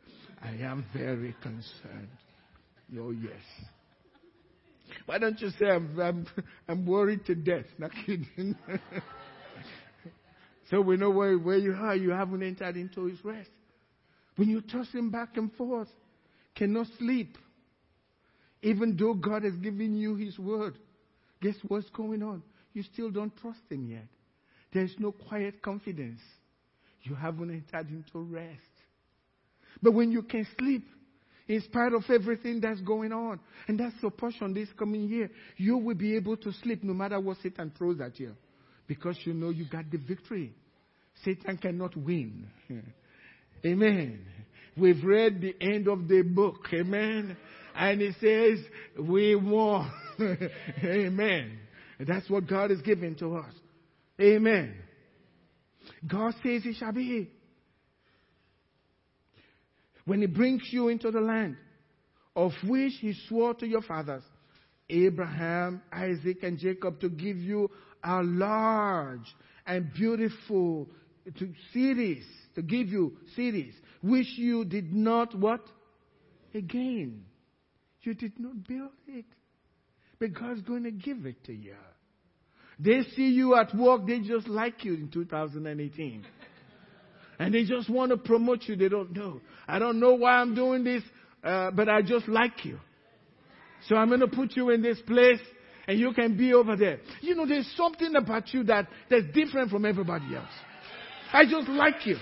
I 0.41 0.51
am 0.63 0.85
very 0.95 1.35
concerned. 1.41 2.07
Oh, 2.97 3.11
yes. 3.11 3.67
Why 5.05 5.17
don't 5.17 5.39
you 5.39 5.49
say, 5.59 5.67
I'm, 5.67 5.99
I'm, 5.99 6.25
I'm 6.67 6.85
worried 6.85 7.25
to 7.25 7.35
death? 7.35 7.65
Not 7.77 7.91
kidding. 8.05 8.55
so 10.69 10.81
we 10.81 10.97
know 10.97 11.09
where, 11.09 11.37
where 11.37 11.57
you 11.57 11.73
are. 11.73 11.95
You 11.95 12.11
haven't 12.11 12.43
entered 12.43 12.77
into 12.77 13.05
his 13.05 13.23
rest. 13.23 13.49
When 14.37 14.49
you're 14.49 14.61
tossing 14.61 15.09
back 15.09 15.35
and 15.35 15.51
forth, 15.53 15.89
cannot 16.55 16.87
sleep, 16.97 17.37
even 18.61 18.95
though 18.97 19.13
God 19.13 19.43
has 19.43 19.55
given 19.55 19.97
you 19.97 20.15
his 20.15 20.39
word, 20.39 20.77
guess 21.41 21.55
what's 21.67 21.89
going 21.89 22.23
on? 22.23 22.41
You 22.73 22.83
still 22.93 23.11
don't 23.11 23.35
trust 23.37 23.59
him 23.69 23.89
yet. 23.89 24.07
There's 24.73 24.95
no 24.97 25.11
quiet 25.11 25.61
confidence. 25.61 26.21
You 27.03 27.15
haven't 27.15 27.49
entered 27.49 27.89
into 27.89 28.19
rest. 28.19 28.59
But 29.81 29.93
when 29.93 30.11
you 30.11 30.21
can 30.23 30.45
sleep, 30.57 30.87
in 31.47 31.61
spite 31.61 31.93
of 31.93 32.03
everything 32.09 32.61
that's 32.61 32.79
going 32.81 33.11
on, 33.11 33.39
and 33.67 33.79
that's 33.79 33.95
your 34.01 34.11
portion 34.11 34.53
this 34.53 34.69
coming 34.77 35.07
year, 35.07 35.29
you 35.57 35.77
will 35.77 35.95
be 35.95 36.15
able 36.15 36.37
to 36.37 36.51
sleep 36.63 36.83
no 36.83 36.93
matter 36.93 37.19
what 37.19 37.37
Satan 37.41 37.71
throws 37.77 37.99
at 37.99 38.19
you. 38.19 38.33
Because 38.87 39.17
you 39.23 39.33
know 39.33 39.49
you 39.49 39.65
got 39.69 39.89
the 39.89 39.97
victory. 39.97 40.53
Satan 41.23 41.57
cannot 41.57 41.95
win. 41.95 42.47
Amen. 43.65 44.25
We've 44.77 45.03
read 45.03 45.41
the 45.41 45.55
end 45.59 45.87
of 45.87 46.07
the 46.07 46.21
book. 46.21 46.67
Amen. 46.73 47.35
And 47.75 48.01
it 48.01 48.15
says, 48.21 48.65
we 48.99 49.35
won. 49.35 49.91
Amen. 50.83 51.59
That's 51.99 52.29
what 52.29 52.47
God 52.47 52.71
is 52.71 52.81
giving 52.81 53.15
to 53.15 53.37
us. 53.37 53.53
Amen. 54.19 54.75
God 56.07 56.33
says 56.43 56.63
it 56.65 56.75
shall 56.77 56.91
be. 56.91 57.29
When 60.05 60.21
he 60.21 60.27
brings 60.27 60.63
you 60.71 60.87
into 60.89 61.11
the 61.11 61.21
land 61.21 61.57
of 62.35 62.51
which 62.65 62.93
he 62.99 63.13
swore 63.27 63.53
to 63.55 63.67
your 63.67 63.81
fathers, 63.81 64.23
Abraham, 64.89 65.81
Isaac, 65.91 66.43
and 66.43 66.57
Jacob, 66.57 66.99
to 67.01 67.09
give 67.09 67.37
you 67.37 67.69
a 68.03 68.21
large 68.23 69.27
and 69.65 69.93
beautiful 69.93 70.89
cities, 71.71 72.25
to 72.55 72.61
give 72.61 72.87
you 72.87 73.17
cities, 73.35 73.73
which 74.01 74.27
you 74.37 74.65
did 74.65 74.91
not 74.93 75.37
what? 75.37 75.61
Again. 76.53 77.23
You 78.01 78.15
did 78.15 78.39
not 78.39 78.67
build 78.67 78.89
it. 79.07 79.25
But 80.19 80.33
God's 80.33 80.61
going 80.61 80.83
to 80.83 80.91
give 80.91 81.25
it 81.25 81.43
to 81.45 81.53
you. 81.53 81.75
They 82.83 83.03
see 83.15 83.29
you 83.29 83.55
at 83.55 83.75
work, 83.75 84.07
they 84.07 84.19
just 84.21 84.47
like 84.47 84.83
you 84.83 84.95
in 84.95 85.09
2018. 85.11 86.25
And 87.37 87.53
they 87.53 87.63
just 87.63 87.89
want 87.89 88.11
to 88.11 88.17
promote 88.17 88.63
you. 88.63 88.75
They 88.75 88.89
don't 88.89 89.15
know. 89.15 89.41
I 89.67 89.79
don't 89.79 89.99
know 89.99 90.13
why 90.13 90.33
I'm 90.33 90.55
doing 90.55 90.83
this, 90.83 91.03
uh, 91.43 91.71
but 91.71 91.89
I 91.89 92.01
just 92.01 92.27
like 92.27 92.65
you. 92.65 92.79
So 93.87 93.95
I'm 93.95 94.07
going 94.07 94.19
to 94.21 94.27
put 94.27 94.55
you 94.55 94.69
in 94.69 94.81
this 94.81 94.99
place 95.01 95.39
and 95.87 95.99
you 95.99 96.13
can 96.13 96.37
be 96.37 96.53
over 96.53 96.75
there. 96.75 96.99
You 97.21 97.35
know, 97.35 97.47
there's 97.47 97.71
something 97.75 98.15
about 98.15 98.53
you 98.53 98.63
that, 98.65 98.87
that's 99.09 99.25
different 99.33 99.69
from 99.69 99.85
everybody 99.85 100.35
else. 100.35 100.49
I 101.33 101.45
just 101.45 101.67
like 101.67 102.05
you. 102.05 102.17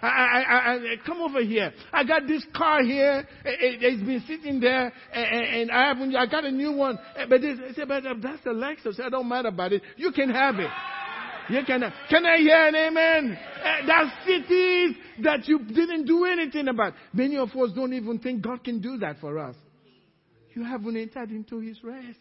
I, 0.00 0.06
I, 0.06 0.74
I, 0.74 0.96
come 1.04 1.20
over 1.20 1.42
here. 1.42 1.72
I 1.92 2.04
got 2.04 2.26
this 2.26 2.44
car 2.54 2.82
here. 2.82 3.26
It, 3.44 3.98
has 3.98 4.06
been 4.06 4.22
sitting 4.26 4.60
there, 4.60 4.92
and, 5.12 5.44
and, 5.62 5.70
I 5.70 5.88
haven't. 5.88 6.14
I 6.14 6.26
got 6.26 6.44
a 6.44 6.52
new 6.52 6.72
one. 6.72 6.98
Eh, 7.16 7.26
but 7.28 7.40
they 7.40 7.54
say, 7.74 7.84
but 7.86 8.06
uh, 8.06 8.14
that's 8.22 8.44
a 8.46 8.50
Lexus. 8.50 9.00
I 9.00 9.08
don't 9.08 9.28
matter 9.28 9.48
about 9.48 9.72
it. 9.72 9.82
You 9.96 10.12
can 10.12 10.30
have 10.30 10.56
it. 10.60 10.70
You 11.48 11.64
can. 11.66 11.82
Can 12.08 12.26
I 12.26 12.38
hear 12.38 12.68
an 12.68 12.76
amen? 12.76 13.38
Eh, 13.64 13.86
that's 13.86 14.10
cities 14.24 14.96
that 15.24 15.48
you 15.48 15.64
didn't 15.64 16.04
do 16.04 16.24
anything 16.26 16.68
about. 16.68 16.94
Many 17.12 17.36
of 17.36 17.48
us 17.50 17.70
don't 17.74 17.92
even 17.92 18.20
think 18.20 18.42
God 18.42 18.62
can 18.62 18.80
do 18.80 18.98
that 18.98 19.18
for 19.20 19.38
us. 19.38 19.56
You 20.54 20.64
haven't 20.64 20.96
entered 20.96 21.30
into 21.30 21.58
His 21.58 21.82
rest. 21.82 22.18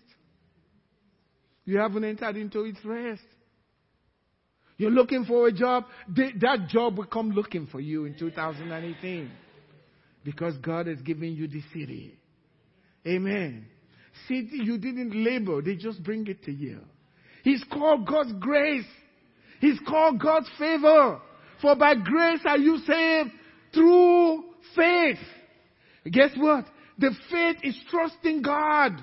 You 1.66 1.78
haven't 1.78 2.06
entered 2.06 2.38
into 2.38 2.63
His 2.63 2.78
rest. 2.84 3.22
You're 4.78 4.92
looking 4.92 5.26
for 5.26 5.48
a 5.48 5.52
job, 5.52 5.86
that 6.16 6.68
job 6.70 6.98
will 6.98 7.06
come 7.06 7.32
looking 7.32 7.68
for 7.68 7.80
you 7.80 8.06
in 8.06 8.18
2018. 8.18 9.32
Because 10.24 10.56
God 10.58 10.88
has 10.88 11.00
given 11.02 11.36
you 11.36 11.48
the 11.48 11.62
city. 11.74 12.18
Amen. 13.06 13.66
City 14.28 14.50
you 14.52 14.78
didn't 14.78 15.16
labor, 15.24 15.62
they 15.62 15.76
just 15.76 16.04
bring 16.04 16.28
it 16.28 16.44
to 16.44 16.52
you. 16.52 16.80
He's 17.44 17.63
called 17.72 18.06
God's 18.06 18.34
grace. 18.40 18.86
He's 19.62 19.80
called 19.88 20.20
God's 20.20 20.50
favor. 20.60 21.22
For 21.62 21.76
by 21.76 21.96
grace 21.96 22.42
are 22.46 22.58
you 22.58 22.78
saved 22.80 23.32
through 23.74 24.44
faith. 24.76 25.18
Guess 26.12 26.32
what? 26.38 26.66
The 27.00 27.12
faith 27.32 27.58
is 27.63 27.76
trusting 27.90 28.42
God 28.42 28.94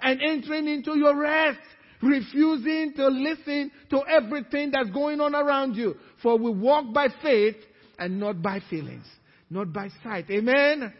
and 0.00 0.20
entering 0.20 0.66
into 0.68 0.96
your 0.96 1.16
rest 1.16 1.58
refusing 2.02 2.94
to 2.96 3.08
listen 3.08 3.70
to 3.90 4.00
everything 4.08 4.70
that's 4.70 4.90
going 4.90 5.20
on 5.20 5.34
around 5.34 5.74
you. 5.74 5.96
For 6.22 6.38
we 6.38 6.50
walk 6.50 6.92
by 6.92 7.08
faith 7.22 7.56
and 7.98 8.18
not 8.18 8.42
by 8.42 8.60
feelings, 8.70 9.06
not 9.50 9.72
by 9.72 9.88
sight. 10.02 10.30
Amen? 10.30 10.92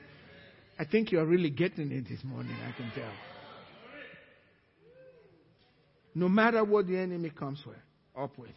I 0.79 0.85
think 0.85 1.13
you 1.13 1.19
are 1.21 1.27
really 1.27 1.51
getting 1.51 1.91
it 1.93 2.09
this 2.09 2.23
morning, 2.25 2.55
I 2.67 2.73
can 2.77 2.91
tell. 2.95 3.13
No 6.15 6.29
matter 6.29 6.65
what 6.65 6.87
the 6.87 6.99
enemy 6.99 7.31
comes 7.31 7.63
with, 7.65 7.77
up 8.17 8.37
with. 8.37 8.51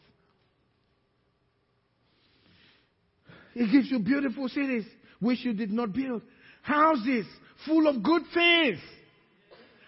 He 3.53 3.71
gives 3.71 3.91
you 3.91 3.99
beautiful 3.99 4.49
cities 4.49 4.86
which 5.19 5.45
you 5.45 5.53
did 5.53 5.71
not 5.71 5.93
build. 5.93 6.23
Houses 6.63 7.25
full 7.65 7.88
of 7.88 8.01
good 8.01 8.23
things. 8.34 8.79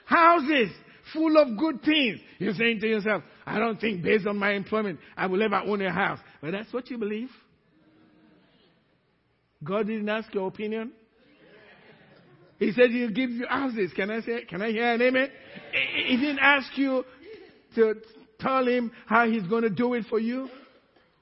Houses 0.06 0.70
full 1.14 1.38
of 1.38 1.58
good 1.58 1.82
things. 1.84 2.20
You're 2.40 2.54
saying 2.54 2.80
to 2.82 2.88
yourself, 2.88 3.24
I 3.46 3.60
don't 3.60 3.80
think 3.80 4.04
based 4.04 4.28
on 4.28 4.38
my 4.38 4.54
employment 4.54 5.00
I 5.16 5.28
will 5.28 5.42
ever 5.44 5.62
own 5.66 5.82
a 5.82 5.92
house. 5.92 6.20
But 6.42 6.52
that's 6.52 6.72
what 6.74 6.90
you 6.90 6.98
believe. 6.98 7.30
God 9.64 9.88
didn't 9.88 10.10
ask 10.10 10.34
your 10.34 10.48
opinion. 10.48 10.92
He 12.60 12.72
said 12.72 12.92
he'll 12.92 13.10
give 13.10 13.32
you 13.32 13.46
houses. 13.48 13.92
Can 13.96 14.10
I 14.10 14.22
say, 14.22 14.46
can 14.46 14.62
I 14.62 14.72
hear 14.72 14.94
an 14.94 15.02
amen? 15.02 15.30
He 16.08 16.16
didn't 16.18 16.40
ask 16.40 16.78
you 16.78 17.04
to 17.76 17.96
tell 18.40 18.66
him 18.66 18.92
how 19.06 19.30
he's 19.30 19.44
going 19.44 19.64
to 19.64 19.70
do 19.70 19.94
it 19.94 20.06
for 20.10 20.20
you. 20.20 20.50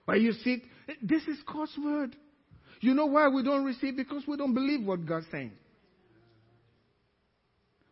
But 0.05 0.21
you 0.21 0.33
see, 0.33 0.61
this 1.01 1.23
is 1.23 1.37
God's 1.51 1.75
word. 1.83 2.15
You 2.81 2.93
know 2.93 3.05
why 3.05 3.29
we 3.29 3.43
don't 3.43 3.63
receive? 3.63 3.95
Because 3.95 4.23
we 4.27 4.37
don't 4.37 4.53
believe 4.53 4.85
what 4.85 5.05
God's 5.05 5.25
saying. 5.31 5.53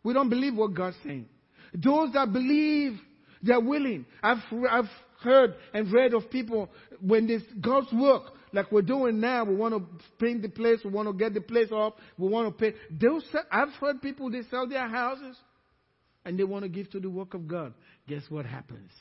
We 0.03 0.13
don't 0.13 0.29
believe 0.29 0.55
what 0.55 0.73
God's 0.73 0.97
saying. 1.03 1.27
Those 1.73 2.13
that 2.13 2.31
believe, 2.31 2.99
they're 3.41 3.59
willing. 3.59 4.05
I've, 4.21 4.43
I've 4.69 4.89
heard 5.21 5.55
and 5.73 5.91
read 5.91 6.13
of 6.13 6.29
people 6.29 6.69
when 6.99 7.27
this 7.27 7.43
God's 7.59 7.91
work, 7.93 8.33
like 8.53 8.71
we're 8.71 8.81
doing 8.81 9.19
now, 9.19 9.45
we 9.45 9.55
want 9.55 9.73
to 9.73 10.03
paint 10.19 10.41
the 10.41 10.49
place, 10.49 10.79
we 10.83 10.91
want 10.91 11.07
to 11.07 11.13
get 11.13 11.33
the 11.33 11.41
place 11.41 11.69
up, 11.73 11.97
we 12.17 12.27
want 12.27 12.47
to 12.47 12.71
pay. 12.71 12.77
Those, 12.89 13.23
I've 13.49 13.69
heard 13.79 14.01
people, 14.01 14.29
they 14.29 14.41
sell 14.49 14.67
their 14.67 14.87
houses 14.87 15.37
and 16.25 16.37
they 16.37 16.43
want 16.43 16.63
to 16.63 16.69
give 16.69 16.89
to 16.91 16.99
the 16.99 17.09
work 17.09 17.33
of 17.33 17.47
God. 17.47 17.73
Guess 18.07 18.23
what 18.29 18.45
happens? 18.45 18.91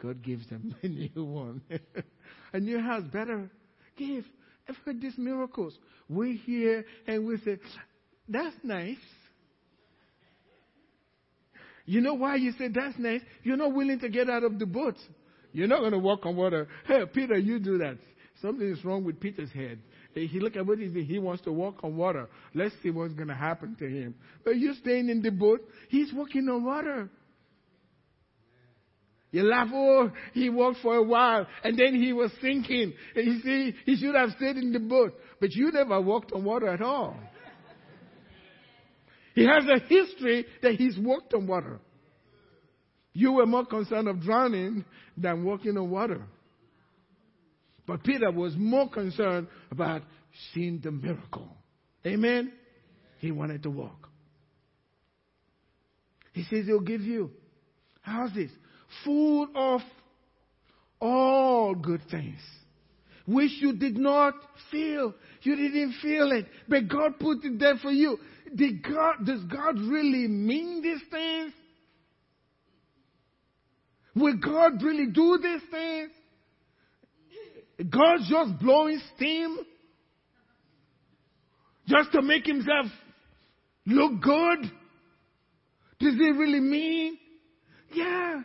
God 0.00 0.22
gives 0.22 0.48
them 0.48 0.74
a 0.82 0.88
new 0.88 1.24
one. 1.24 1.62
a 2.52 2.60
new 2.60 2.80
house, 2.80 3.02
better. 3.12 3.50
Give. 3.96 4.24
I've 4.68 4.76
heard 4.84 5.00
these 5.00 5.18
miracles. 5.18 5.76
We 6.08 6.36
hear 6.36 6.84
and 7.06 7.26
we 7.26 7.38
say, 7.38 7.58
that's 8.28 8.56
nice. 8.62 8.96
You 11.88 12.02
know 12.02 12.12
why 12.12 12.36
you 12.36 12.52
say 12.52 12.68
that's 12.68 12.98
nice? 12.98 13.22
You're 13.42 13.56
not 13.56 13.72
willing 13.72 13.98
to 14.00 14.10
get 14.10 14.28
out 14.28 14.44
of 14.44 14.58
the 14.58 14.66
boat. 14.66 14.96
You're 15.52 15.68
not 15.68 15.80
going 15.80 15.92
to 15.92 15.98
walk 15.98 16.26
on 16.26 16.36
water. 16.36 16.68
Hey, 16.86 17.00
Peter, 17.14 17.38
you 17.38 17.58
do 17.58 17.78
that. 17.78 17.96
Something 18.42 18.70
is 18.70 18.84
wrong 18.84 19.04
with 19.04 19.18
Peter's 19.18 19.50
head. 19.52 19.78
He 20.12 20.38
look 20.38 20.54
at 20.56 20.66
what 20.66 20.78
he 20.78 20.88
He 21.02 21.18
wants 21.18 21.44
to 21.44 21.52
walk 21.52 21.82
on 21.82 21.96
water. 21.96 22.28
Let's 22.54 22.74
see 22.82 22.90
what's 22.90 23.14
going 23.14 23.28
to 23.28 23.34
happen 23.34 23.74
to 23.78 23.88
him. 23.88 24.16
But 24.44 24.58
you're 24.58 24.74
staying 24.74 25.08
in 25.08 25.22
the 25.22 25.30
boat. 25.30 25.60
He's 25.88 26.12
walking 26.12 26.46
on 26.50 26.62
water. 26.62 27.08
You 29.30 29.44
laugh, 29.44 29.68
oh, 29.72 30.10
he 30.34 30.50
walked 30.50 30.80
for 30.82 30.96
a 30.96 31.02
while 31.02 31.46
and 31.64 31.78
then 31.78 31.94
he 31.94 32.12
was 32.12 32.30
sinking. 32.42 32.92
You 33.14 33.40
see, 33.40 33.74
he 33.86 33.96
should 33.96 34.14
have 34.14 34.30
stayed 34.36 34.56
in 34.56 34.72
the 34.72 34.78
boat. 34.78 35.14
But 35.40 35.52
you 35.52 35.72
never 35.72 35.98
walked 36.02 36.32
on 36.32 36.44
water 36.44 36.68
at 36.68 36.82
all. 36.82 37.16
He 39.38 39.44
has 39.44 39.62
a 39.68 39.78
history 39.78 40.46
that 40.62 40.72
he's 40.72 40.98
walked 40.98 41.32
on 41.32 41.46
water. 41.46 41.78
You 43.12 43.34
were 43.34 43.46
more 43.46 43.64
concerned 43.64 44.08
of 44.08 44.20
drowning 44.20 44.84
than 45.16 45.44
walking 45.44 45.78
on 45.78 45.88
water. 45.90 46.22
But 47.86 48.02
Peter 48.02 48.32
was 48.32 48.56
more 48.56 48.90
concerned 48.90 49.46
about 49.70 50.02
seeing 50.52 50.80
the 50.82 50.90
miracle. 50.90 51.56
Amen? 52.04 52.52
He 53.18 53.30
wanted 53.30 53.62
to 53.62 53.70
walk. 53.70 54.08
He 56.32 56.42
says 56.42 56.66
he'll 56.66 56.80
give 56.80 57.02
you 57.02 57.30
houses 58.02 58.50
full 59.04 59.46
of 59.54 59.82
all 61.00 61.76
good 61.76 62.02
things, 62.10 62.40
which 63.24 63.52
you 63.60 63.74
did 63.74 63.96
not 63.96 64.34
feel. 64.72 65.14
You 65.42 65.54
didn't 65.54 65.94
feel 66.02 66.32
it, 66.32 66.46
but 66.66 66.88
God 66.88 67.20
put 67.20 67.44
it 67.44 67.56
there 67.60 67.76
for 67.76 67.92
you. 67.92 68.18
Did 68.54 68.82
God, 68.82 69.24
does 69.24 69.42
God 69.44 69.78
really 69.78 70.26
mean 70.28 70.82
these 70.82 71.02
things? 71.10 71.52
Will 74.14 74.36
God 74.36 74.82
really 74.82 75.06
do 75.06 75.38
these 75.42 75.62
things? 75.70 76.10
God's 77.90 78.28
just 78.28 78.58
blowing 78.58 79.00
steam 79.14 79.58
just 81.86 82.12
to 82.12 82.22
make 82.22 82.44
himself 82.44 82.86
look 83.86 84.20
good? 84.20 84.72
Does 86.00 86.14
he 86.14 86.30
really 86.30 86.60
mean? 86.60 87.18
Yeah. 87.92 88.42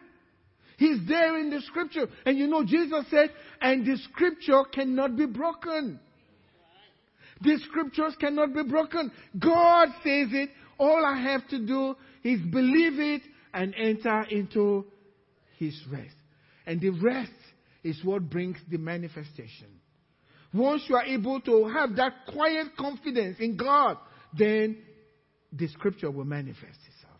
He's 0.77 1.07
there 1.07 1.39
in 1.39 1.49
the 1.49 1.61
scripture. 1.61 2.07
And 2.25 2.37
you 2.37 2.47
know, 2.47 2.63
Jesus 2.63 3.05
said, 3.09 3.29
and 3.61 3.85
the 3.85 3.97
scripture 4.11 4.63
cannot 4.73 5.15
be 5.15 5.25
broken. 5.25 5.99
The 7.41 7.57
scriptures 7.67 8.15
cannot 8.19 8.53
be 8.53 8.63
broken. 8.63 9.11
God 9.37 9.89
says 10.03 10.29
it. 10.31 10.49
All 10.77 11.05
I 11.05 11.19
have 11.21 11.47
to 11.49 11.59
do 11.59 11.95
is 12.23 12.39
believe 12.41 12.99
it 12.99 13.21
and 13.53 13.73
enter 13.75 14.23
into 14.29 14.85
his 15.57 15.79
rest. 15.91 16.15
And 16.65 16.81
the 16.81 16.89
rest 16.89 17.31
is 17.83 18.03
what 18.03 18.29
brings 18.29 18.57
the 18.69 18.77
manifestation. 18.77 19.67
Once 20.53 20.83
you 20.87 20.95
are 20.95 21.03
able 21.03 21.41
to 21.41 21.67
have 21.67 21.95
that 21.95 22.13
quiet 22.31 22.67
confidence 22.77 23.37
in 23.39 23.57
God, 23.57 23.97
then 24.37 24.77
the 25.51 25.67
scripture 25.69 26.11
will 26.11 26.25
manifest 26.25 26.77
itself. 26.87 27.19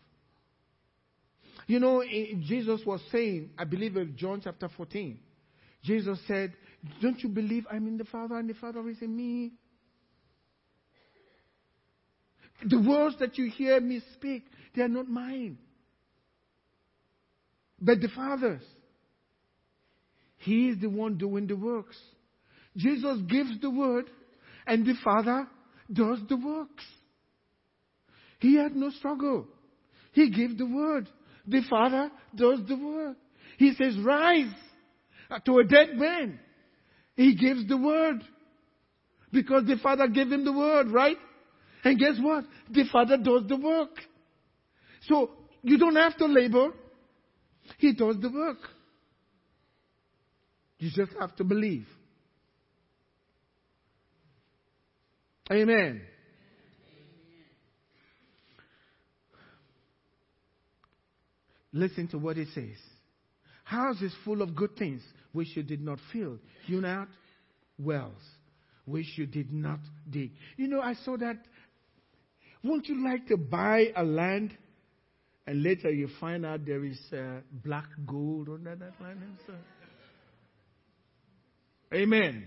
You 1.66 1.80
know, 1.80 2.02
Jesus 2.02 2.80
was 2.86 3.00
saying, 3.10 3.50
I 3.58 3.64
believe 3.64 3.96
in 3.96 4.16
John 4.16 4.40
chapter 4.42 4.68
14, 4.76 5.18
Jesus 5.82 6.18
said, 6.26 6.52
Don't 7.00 7.20
you 7.20 7.28
believe 7.28 7.66
I'm 7.70 7.86
in 7.86 7.96
the 7.96 8.04
Father 8.04 8.36
and 8.36 8.48
the 8.48 8.54
Father 8.54 8.86
is 8.88 9.00
in 9.00 9.16
me? 9.16 9.52
The 12.62 12.80
words 12.80 13.16
that 13.18 13.36
you 13.36 13.50
hear 13.50 13.80
me 13.80 14.00
speak, 14.14 14.44
they 14.74 14.82
are 14.82 14.88
not 14.88 15.08
mine, 15.08 15.58
but 17.80 18.00
the 18.00 18.08
Father's. 18.08 18.62
He 20.38 20.68
is 20.68 20.78
the 20.80 20.88
one 20.88 21.16
doing 21.16 21.46
the 21.46 21.56
works. 21.56 21.96
Jesus 22.76 23.18
gives 23.28 23.60
the 23.60 23.70
word, 23.70 24.06
and 24.66 24.84
the 24.84 24.94
Father 25.02 25.46
does 25.92 26.18
the 26.28 26.36
works. 26.36 26.84
He 28.40 28.56
had 28.56 28.76
no 28.76 28.90
struggle. 28.90 29.46
He 30.12 30.30
gave 30.30 30.58
the 30.58 30.66
word. 30.66 31.08
The 31.46 31.62
Father 31.68 32.10
does 32.34 32.60
the 32.68 32.76
word. 32.76 33.16
He 33.58 33.72
says, 33.74 33.96
Rise 33.98 34.52
uh, 35.30 35.38
to 35.40 35.58
a 35.58 35.64
dead 35.64 35.94
man. 35.94 36.38
He 37.16 37.34
gives 37.34 37.66
the 37.68 37.76
word. 37.76 38.22
Because 39.32 39.64
the 39.66 39.76
Father 39.82 40.08
gave 40.08 40.30
him 40.30 40.44
the 40.44 40.52
word, 40.52 40.90
right? 40.90 41.16
And 41.84 41.98
guess 41.98 42.14
what? 42.20 42.44
The 42.70 42.84
Father 42.90 43.18
does 43.18 43.42
the 43.46 43.56
work. 43.56 43.90
So 45.02 45.30
you 45.62 45.78
don't 45.78 45.96
have 45.96 46.16
to 46.16 46.26
labor. 46.26 46.70
He 47.78 47.92
does 47.92 48.16
the 48.20 48.30
work. 48.30 48.58
You 50.78 50.90
just 50.94 51.12
have 51.20 51.36
to 51.36 51.44
believe. 51.44 51.86
Amen. 55.50 56.00
Listen 61.72 62.08
to 62.08 62.18
what 62.18 62.38
it 62.38 62.48
says. 62.54 62.76
House 63.64 64.00
is 64.00 64.14
full 64.24 64.42
of 64.42 64.54
good 64.54 64.76
things 64.76 65.02
which 65.32 65.48
you 65.56 65.62
did 65.62 65.82
not 65.82 65.98
fill. 66.12 66.38
Hewn 66.66 66.84
out 66.84 67.08
wells 67.78 68.22
which 68.86 69.06
you 69.16 69.26
did 69.26 69.52
not 69.52 69.80
dig. 70.08 70.32
You 70.56 70.68
know, 70.68 70.80
I 70.80 70.94
saw 71.04 71.16
that. 71.16 71.38
Won't 72.64 72.88
you 72.88 73.04
like 73.04 73.28
to 73.28 73.36
buy 73.36 73.92
a 73.94 74.02
land 74.02 74.56
and 75.46 75.62
later 75.62 75.90
you 75.90 76.08
find 76.18 76.46
out 76.46 76.64
there 76.64 76.82
is 76.82 76.98
uh, 77.12 77.40
black 77.62 77.84
gold 78.06 78.48
under 78.48 78.74
that 78.74 78.94
land 79.00 79.20
and? 79.22 79.58
Amen. 81.92 82.46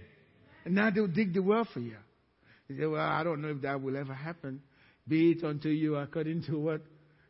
And 0.65 0.73
now 0.73 0.89
they'll 0.89 1.07
dig 1.07 1.33
the 1.33 1.41
well 1.41 1.67
for 1.71 1.79
you. 1.79 1.95
He 2.67 2.75
said, 2.75 2.89
Well, 2.89 2.99
I 2.99 3.23
don't 3.23 3.41
know 3.41 3.49
if 3.49 3.61
that 3.61 3.81
will 3.81 3.95
ever 3.95 4.13
happen. 4.13 4.61
Be 5.07 5.31
it 5.31 5.43
unto 5.43 5.69
you 5.69 5.95
according 5.95 6.43
to 6.45 6.59
what? 6.59 6.81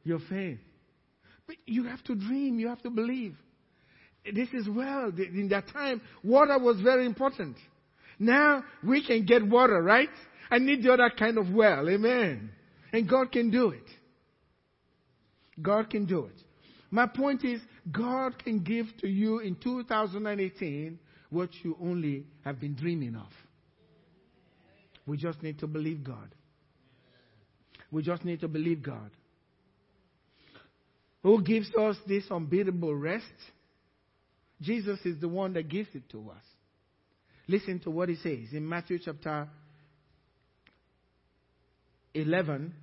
Your 0.04 0.20
faith. 0.30 0.60
But 1.46 1.58
you 1.66 1.84
have 1.84 2.04
to 2.06 2.16
dream, 2.16 2.58
you 2.58 2.70
have 2.70 2.82
to 2.84 2.90
believe. 2.90 3.36
This 4.34 4.50
is 4.54 4.68
well. 4.68 5.12
In 5.18 5.50
that 5.50 5.68
time, 5.72 6.02
water 6.24 6.58
was 6.58 6.80
very 6.82 7.06
important. 7.06 7.58
Now 8.18 8.64
we 8.86 9.06
can 9.06 9.26
get 9.26 9.46
water, 9.46 9.82
right? 9.82 10.10
I 10.50 10.58
need 10.60 10.84
the 10.84 10.94
other 10.94 11.12
kind 11.18 11.38
of 11.38 11.50
well. 11.52 11.88
Amen. 11.90 12.52
And 12.94 13.10
God 13.10 13.32
can 13.32 13.52
do 13.52 13.70
it. 13.70 13.84
God 15.62 15.90
can 15.90 16.06
do 16.06 16.26
it. 16.26 16.36
My 16.90 17.08
point 17.08 17.44
is, 17.44 17.60
God 17.92 18.42
can 18.44 18.60
give 18.60 18.86
to 19.02 19.08
you 19.08 19.40
in 19.40 19.56
2018 19.56 21.00
what 21.30 21.50
you 21.64 21.76
only 21.82 22.26
have 22.46 22.60
been 22.60 22.76
dreaming 22.76 23.16
of. 23.16 23.28
We 25.06 25.18
just 25.18 25.42
need 25.42 25.60
to 25.60 25.68
believe 25.68 26.04
God. 26.04 26.34
We 27.92 28.04
just 28.04 28.24
need 28.26 28.42
to 28.42 28.48
believe 28.48 28.84
God. 28.84 29.12
Who 31.24 31.42
gives 31.42 31.74
us 31.76 31.98
this 32.08 32.24
unbeatable 32.30 32.96
rest? 32.96 33.26
Jesus 34.62 35.00
is 35.06 35.20
the 35.20 35.28
one 35.28 35.54
that 35.54 35.70
gives 35.70 35.90
it 35.94 36.10
to 36.12 36.30
us. 36.30 36.44
Listen 37.48 37.80
to 37.82 37.90
what 37.90 38.10
he 38.10 38.16
says 38.16 38.54
in 38.54 38.68
Matthew 38.68 39.00
chapter 39.04 39.48
11, 42.18 42.74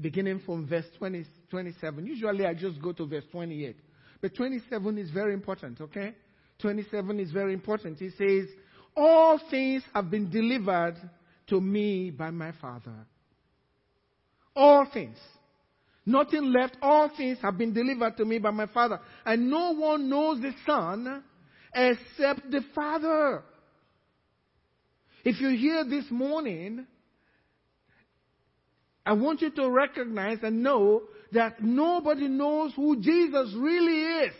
beginning 0.00 0.40
from 0.44 0.66
verse 0.66 0.84
20, 0.98 1.24
27. 1.50 2.06
Usually 2.06 2.44
I 2.44 2.54
just 2.54 2.80
go 2.82 2.92
to 2.92 3.06
verse 3.06 3.24
28. 3.30 3.76
But 4.20 4.34
27 4.34 4.98
is 4.98 5.10
very 5.10 5.34
important, 5.34 5.80
okay? 5.80 6.14
27 6.60 7.20
is 7.20 7.30
very 7.30 7.52
important. 7.52 7.98
He 7.98 8.10
says, 8.10 8.48
All 8.96 9.40
things 9.50 9.82
have 9.94 10.10
been 10.10 10.30
delivered 10.30 10.96
to 11.48 11.60
me 11.60 12.10
by 12.10 12.30
my 12.30 12.52
Father. 12.60 13.06
All 14.54 14.86
things. 14.92 15.18
Nothing 16.04 16.52
left. 16.52 16.76
All 16.82 17.10
things 17.16 17.38
have 17.42 17.56
been 17.56 17.72
delivered 17.72 18.16
to 18.16 18.24
me 18.24 18.38
by 18.38 18.50
my 18.50 18.66
Father. 18.66 19.00
And 19.24 19.48
no 19.48 19.74
one 19.74 20.08
knows 20.08 20.40
the 20.40 20.52
Son 20.66 21.22
except 21.74 22.50
the 22.50 22.60
Father. 22.74 23.42
If 25.24 25.40
you're 25.40 25.52
here 25.52 25.84
this 25.84 26.04
morning, 26.10 26.86
I 29.04 29.14
want 29.14 29.42
you 29.42 29.50
to 29.50 29.70
recognize 29.70 30.38
and 30.42 30.62
know 30.62 31.02
that 31.32 31.62
nobody 31.62 32.28
knows 32.28 32.72
who 32.74 33.00
Jesus 33.00 33.52
really 33.56 34.26
is 34.26 34.34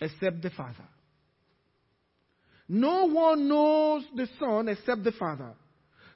except 0.00 0.42
the 0.42 0.50
Father. 0.50 0.84
No 2.68 3.04
one 3.08 3.48
knows 3.48 4.04
the 4.14 4.28
Son 4.38 4.68
except 4.68 5.04
the 5.04 5.12
Father. 5.12 5.54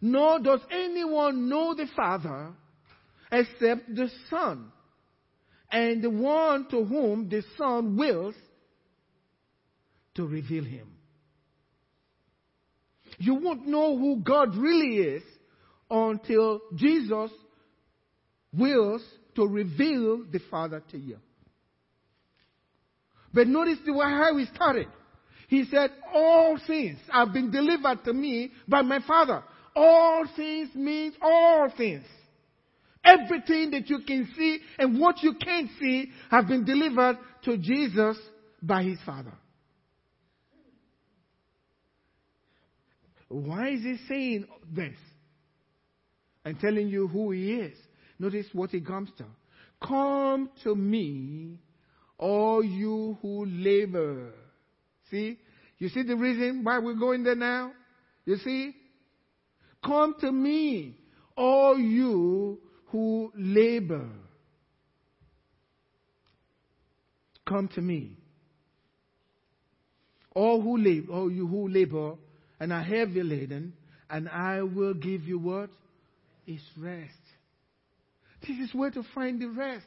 Nor 0.00 0.40
does 0.40 0.60
anyone 0.70 1.48
know 1.48 1.74
the 1.74 1.86
Father 1.94 2.52
except 3.30 3.94
the 3.94 4.10
Son. 4.28 4.72
And 5.70 6.02
the 6.02 6.10
one 6.10 6.66
to 6.70 6.84
whom 6.84 7.28
the 7.28 7.42
Son 7.56 7.96
wills 7.96 8.34
to 10.14 10.26
reveal 10.26 10.64
him. 10.64 10.88
You 13.18 13.34
won't 13.34 13.66
know 13.66 13.96
who 13.96 14.16
God 14.16 14.56
really 14.56 14.96
is 14.96 15.22
until 15.90 16.60
Jesus 16.74 17.30
wills 18.52 19.02
to 19.36 19.46
reveal 19.46 20.24
the 20.30 20.40
Father 20.50 20.82
to 20.90 20.98
you. 20.98 21.16
But 23.32 23.46
notice 23.46 23.78
the 23.84 23.92
way 23.92 24.06
how 24.06 24.36
he 24.36 24.46
started. 24.54 24.88
He 25.48 25.64
said, 25.64 25.90
All 26.12 26.58
things 26.66 26.98
have 27.12 27.32
been 27.32 27.50
delivered 27.50 28.04
to 28.04 28.12
me 28.12 28.50
by 28.68 28.82
my 28.82 29.00
Father. 29.06 29.42
All 29.74 30.26
things 30.36 30.70
means 30.74 31.14
all 31.22 31.70
things. 31.76 32.04
Everything 33.04 33.70
that 33.70 33.88
you 33.88 34.00
can 34.06 34.28
see 34.36 34.58
and 34.78 35.00
what 35.00 35.22
you 35.22 35.34
can't 35.34 35.70
see 35.80 36.10
have 36.30 36.46
been 36.48 36.64
delivered 36.64 37.18
to 37.44 37.56
Jesus 37.56 38.16
by 38.62 38.82
his 38.82 38.98
Father. 39.06 39.32
Why 43.28 43.70
is 43.70 43.82
he 43.82 43.96
saying 44.08 44.46
this? 44.72 44.96
And 46.44 46.58
telling 46.58 46.88
you 46.88 47.06
who 47.08 47.32
he 47.32 47.54
is. 47.54 47.76
Notice 48.18 48.46
what 48.52 48.70
he 48.70 48.80
comes 48.80 49.10
to. 49.18 49.24
Come 49.82 50.50
to 50.64 50.74
me, 50.74 51.58
all 52.18 52.62
you 52.62 53.18
who 53.22 53.46
labor. 53.46 54.32
See? 55.10 55.38
You 55.78 55.88
see 55.88 56.02
the 56.02 56.16
reason 56.16 56.62
why 56.62 56.78
we're 56.78 56.94
going 56.94 57.24
there 57.24 57.34
now? 57.34 57.72
You 58.26 58.36
see? 58.36 58.74
Come 59.84 60.14
to 60.20 60.30
me, 60.30 60.96
all 61.36 61.78
you 61.78 62.60
who 62.88 63.32
labor. 63.34 64.08
Come 67.46 67.68
to 67.68 67.80
me. 67.80 68.12
All 70.34 70.60
who 70.60 70.76
labor, 70.76 71.12
all 71.12 71.30
you 71.30 71.46
who 71.46 71.68
labor 71.68 72.14
and 72.60 72.72
are 72.72 72.82
heavy 72.82 73.22
laden, 73.22 73.72
and 74.08 74.28
I 74.28 74.62
will 74.62 74.94
give 74.94 75.22
you 75.22 75.38
what? 75.38 75.70
Is 76.46 76.62
rest. 76.78 77.12
This 78.46 78.58
is 78.58 78.74
where 78.74 78.90
to 78.90 79.02
find 79.14 79.40
the 79.40 79.48
rest. 79.48 79.86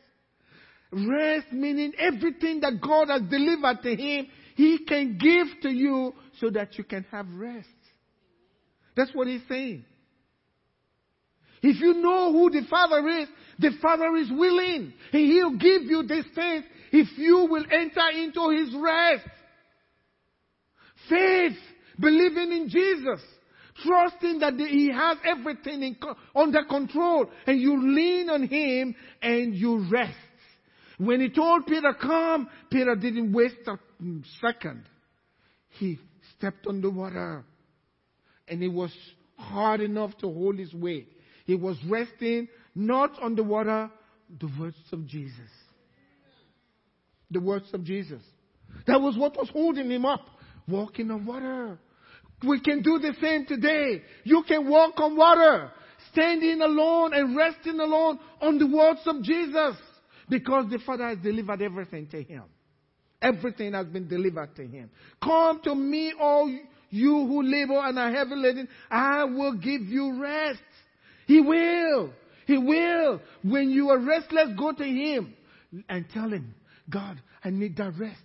Rest 0.92 1.48
meaning 1.52 1.94
everything 1.98 2.60
that 2.62 2.80
God 2.82 3.10
has 3.10 3.22
delivered 3.30 3.82
to 3.82 3.96
him, 3.96 4.28
he 4.56 4.80
can 4.88 5.18
give 5.18 5.48
to 5.64 5.70
you 5.70 6.14
so 6.40 6.52
that 6.52 6.78
you 6.78 6.84
can 6.84 7.06
have 7.12 7.26
rest. 7.34 7.68
That's 8.96 9.12
what 9.14 9.28
he's 9.28 9.42
saying. 9.50 9.86
If 11.64 11.80
you 11.80 11.94
know 11.94 12.34
who 12.34 12.50
the 12.52 12.68
Father 12.70 13.08
is, 13.08 13.30
the 13.58 13.72
Father 13.82 14.16
is 14.18 14.30
willing. 14.30 14.94
And 15.14 15.22
He'll 15.32 15.58
give 15.58 15.84
you 15.84 16.04
this 16.04 16.26
things 16.36 16.66
if 16.92 17.18
you 17.18 17.48
will 17.50 17.64
enter 17.72 18.10
into 18.16 18.50
His 18.50 18.76
rest. 18.76 19.26
Faith, 21.10 21.58
believing 21.98 22.52
in 22.52 22.70
Jesus, 22.70 23.22
trusting 23.86 24.40
that 24.40 24.54
He 24.56 24.92
has 24.92 25.18
everything 25.26 25.82
in, 25.84 25.98
under 26.36 26.64
control, 26.66 27.26
and 27.48 27.60
you 27.60 27.96
lean 27.96 28.30
on 28.30 28.48
Him 28.48 28.96
and 29.22 29.56
you 29.56 29.88
rest. 29.90 30.16
When 30.98 31.22
He 31.22 31.30
told 31.30 31.66
Peter, 31.66 31.94
come, 32.00 32.48
Peter 32.70 32.96
didn't 32.96 33.34
waste 33.34 33.56
a 33.68 33.78
second. 34.42 34.84
He 35.70 36.00
stepped 36.38 36.68
on 36.68 36.82
the 36.82 36.90
water, 36.90 37.44
and 38.48 38.62
it 38.62 38.68
was 38.68 38.92
hard 39.38 39.82
enough 39.82 40.16
to 40.20 40.28
hold 40.28 40.58
his 40.58 40.74
weight. 40.74 41.08
He 41.46 41.56
was 41.56 41.78
resting 41.90 42.48
not 42.76 43.22
on 43.22 43.36
the 43.36 43.44
water, 43.44 43.90
the 44.40 44.50
words 44.60 44.78
of 44.92 45.06
Jesus. 45.08 45.40
The 47.32 47.40
words 47.40 47.68
of 47.74 47.84
Jesus. 47.84 48.22
That 48.88 49.02
was 49.02 49.18
what 49.18 49.36
was 49.36 49.50
holding 49.50 49.90
him 49.90 50.06
up. 50.06 50.28
Walking 50.68 51.12
on 51.12 51.26
water. 51.26 51.78
We 52.46 52.60
can 52.60 52.82
do 52.82 53.00
the 53.00 53.14
same 53.22 53.46
today. 53.46 54.02
You 54.24 54.44
can 54.48 54.70
walk 54.70 54.94
on 54.98 55.16
water. 55.16 55.72
Standing 56.12 56.62
alone 56.62 57.14
and 57.14 57.36
resting 57.36 57.80
alone 57.80 58.20
on 58.42 58.60
the 58.60 58.68
words 58.68 59.02
of 59.06 59.24
Jesus. 59.24 59.76
Because 60.30 60.70
the 60.70 60.80
Father 60.86 61.08
has 61.08 61.18
delivered 61.20 61.62
everything 61.62 62.08
to 62.08 62.22
him. 62.22 62.44
Everything 63.22 63.74
has 63.74 63.88
been 63.88 64.08
delivered 64.08 64.56
to 64.56 64.68
him. 64.68 64.90
Come 65.22 65.62
to 65.64 65.74
me, 65.74 66.14
all 66.20 66.54
you 66.90 67.26
who 67.26 67.42
labor 67.42 67.80
and 67.80 67.98
are 67.98 68.12
heavy 68.12 68.36
laden. 68.36 68.68
I 68.92 69.24
will 69.24 69.54
give 69.54 69.82
you 69.82 70.22
rest. 70.22 70.62
He 71.26 71.42
will. 71.42 72.14
He 72.46 72.58
will. 72.58 73.22
When 73.44 73.70
you 73.72 73.90
are 73.90 74.00
restless, 74.00 74.50
go 74.58 74.74
to 74.74 74.84
Him 74.84 75.34
and 75.90 76.06
tell 76.14 76.30
Him, 76.30 76.54
God, 76.90 77.22
I 77.44 77.50
need 77.50 77.78
that 77.78 77.94
rest. 77.98 78.20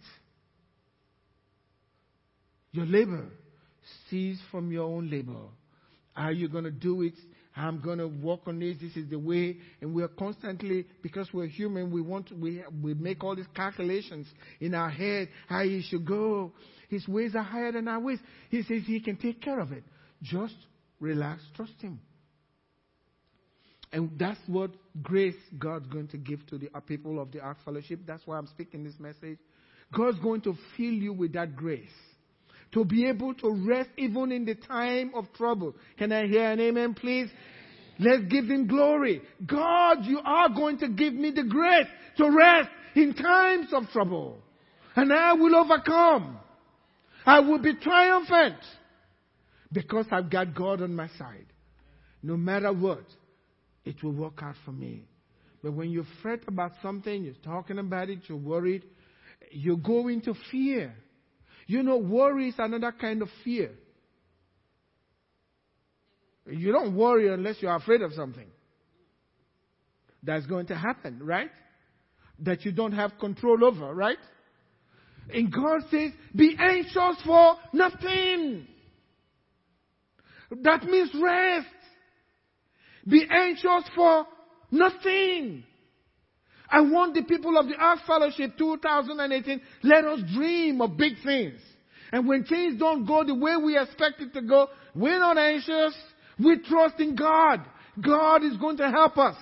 Your 2.72 2.86
labor 2.86 3.24
cease 4.08 4.38
from 4.50 4.70
your 4.72 4.84
own 4.84 5.10
labor. 5.10 5.46
Are 6.16 6.32
you 6.32 6.48
going 6.48 6.64
to 6.64 6.70
do 6.70 7.02
it? 7.02 7.14
I'm 7.56 7.80
going 7.80 7.98
to 7.98 8.06
work 8.06 8.40
on 8.46 8.60
this. 8.60 8.76
This 8.80 8.96
is 8.96 9.10
the 9.10 9.18
way. 9.18 9.56
And 9.80 9.92
we 9.92 10.02
are 10.02 10.08
constantly, 10.08 10.86
because 11.02 11.28
we're 11.32 11.46
human, 11.46 11.90
we 11.90 12.00
want 12.00 12.28
to, 12.28 12.34
we, 12.34 12.62
we 12.82 12.94
make 12.94 13.24
all 13.24 13.34
these 13.34 13.46
calculations 13.54 14.26
in 14.60 14.74
our 14.74 14.90
head 14.90 15.28
how 15.48 15.62
he 15.62 15.82
should 15.82 16.06
go. 16.06 16.52
His 16.88 17.06
ways 17.08 17.34
are 17.34 17.42
higher 17.42 17.72
than 17.72 17.88
our 17.88 18.00
ways. 18.00 18.18
He 18.50 18.62
says 18.62 18.82
he 18.86 19.00
can 19.00 19.16
take 19.16 19.42
care 19.42 19.58
of 19.58 19.72
it. 19.72 19.84
Just 20.22 20.54
relax, 21.00 21.42
trust 21.56 21.80
him. 21.80 22.00
And 23.92 24.18
that's 24.18 24.40
what 24.46 24.70
grace 25.02 25.34
God's 25.58 25.86
going 25.86 26.08
to 26.08 26.16
give 26.16 26.46
to 26.48 26.58
the 26.58 26.68
people 26.86 27.20
of 27.20 27.32
the 27.32 27.40
Ark 27.40 27.58
Fellowship. 27.64 28.00
That's 28.06 28.26
why 28.26 28.38
I'm 28.38 28.46
speaking 28.46 28.84
this 28.84 28.98
message. 28.98 29.38
God's 29.96 30.18
going 30.20 30.42
to 30.42 30.54
fill 30.76 30.92
you 30.92 31.12
with 31.12 31.32
that 31.32 31.56
grace 31.56 31.88
to 32.72 32.84
be 32.84 33.06
able 33.06 33.34
to 33.34 33.50
rest 33.50 33.90
even 33.96 34.32
in 34.32 34.44
the 34.44 34.54
time 34.54 35.12
of 35.14 35.32
trouble. 35.34 35.74
Can 35.96 36.12
I 36.12 36.26
hear 36.26 36.50
an 36.50 36.60
amen, 36.60 36.94
please? 36.94 37.28
Let's 37.98 38.24
give 38.24 38.44
him 38.44 38.66
glory. 38.66 39.22
God, 39.44 40.04
you 40.04 40.20
are 40.24 40.48
going 40.48 40.78
to 40.78 40.88
give 40.88 41.14
me 41.14 41.30
the 41.30 41.44
grace 41.44 41.86
to 42.18 42.30
rest 42.30 42.70
in 42.94 43.14
times 43.14 43.68
of 43.72 43.84
trouble. 43.92 44.38
And 44.94 45.12
I 45.12 45.32
will 45.32 45.56
overcome. 45.56 46.38
I 47.24 47.40
will 47.40 47.58
be 47.58 47.74
triumphant 47.74 48.56
because 49.72 50.06
I've 50.10 50.30
got 50.30 50.54
God 50.54 50.82
on 50.82 50.94
my 50.94 51.08
side. 51.18 51.46
No 52.22 52.36
matter 52.36 52.72
what 52.72 53.04
it 53.84 54.02
will 54.02 54.12
work 54.12 54.40
out 54.42 54.54
for 54.64 54.72
me. 54.72 55.04
But 55.62 55.72
when 55.72 55.90
you 55.90 56.04
fret 56.22 56.40
about 56.46 56.72
something, 56.82 57.24
you're 57.24 57.34
talking 57.44 57.78
about 57.78 58.10
it, 58.10 58.20
you're 58.26 58.38
worried, 58.38 58.84
you 59.50 59.76
go 59.76 60.08
into 60.08 60.34
fear. 60.50 60.94
You 61.68 61.82
know, 61.82 61.98
worry 61.98 62.48
is 62.48 62.54
another 62.58 62.92
kind 62.98 63.20
of 63.20 63.28
fear. 63.44 63.70
You 66.46 66.72
don't 66.72 66.96
worry 66.96 67.32
unless 67.32 67.56
you're 67.60 67.76
afraid 67.76 68.00
of 68.00 68.14
something 68.14 68.46
that's 70.22 70.46
going 70.46 70.66
to 70.68 70.74
happen, 70.74 71.20
right? 71.22 71.50
That 72.40 72.64
you 72.64 72.72
don't 72.72 72.92
have 72.92 73.12
control 73.20 73.62
over, 73.64 73.94
right? 73.94 74.16
And 75.28 75.52
God 75.52 75.82
says, 75.90 76.12
be 76.34 76.56
anxious 76.58 77.22
for 77.26 77.56
nothing. 77.74 78.66
That 80.62 80.84
means 80.84 81.10
rest. 81.22 81.66
Be 83.06 83.26
anxious 83.30 83.90
for 83.94 84.26
nothing. 84.70 85.64
I 86.70 86.80
want 86.80 87.14
the 87.14 87.22
people 87.22 87.56
of 87.56 87.68
the 87.68 87.76
Ark 87.76 88.00
Fellowship 88.06 88.58
2018, 88.58 89.60
let 89.82 90.04
us 90.04 90.20
dream 90.34 90.80
of 90.80 90.96
big 90.96 91.14
things. 91.24 91.58
And 92.12 92.26
when 92.26 92.44
things 92.44 92.78
don't 92.78 93.06
go 93.06 93.24
the 93.24 93.34
way 93.34 93.56
we 93.56 93.78
expect 93.78 94.20
it 94.20 94.32
to 94.34 94.42
go, 94.42 94.68
we're 94.94 95.18
not 95.18 95.38
anxious. 95.38 95.94
We 96.38 96.58
trust 96.58 97.00
in 97.00 97.16
God. 97.16 97.60
God 98.00 98.44
is 98.44 98.56
going 98.56 98.76
to 98.78 98.90
help 98.90 99.18
us. 99.18 99.36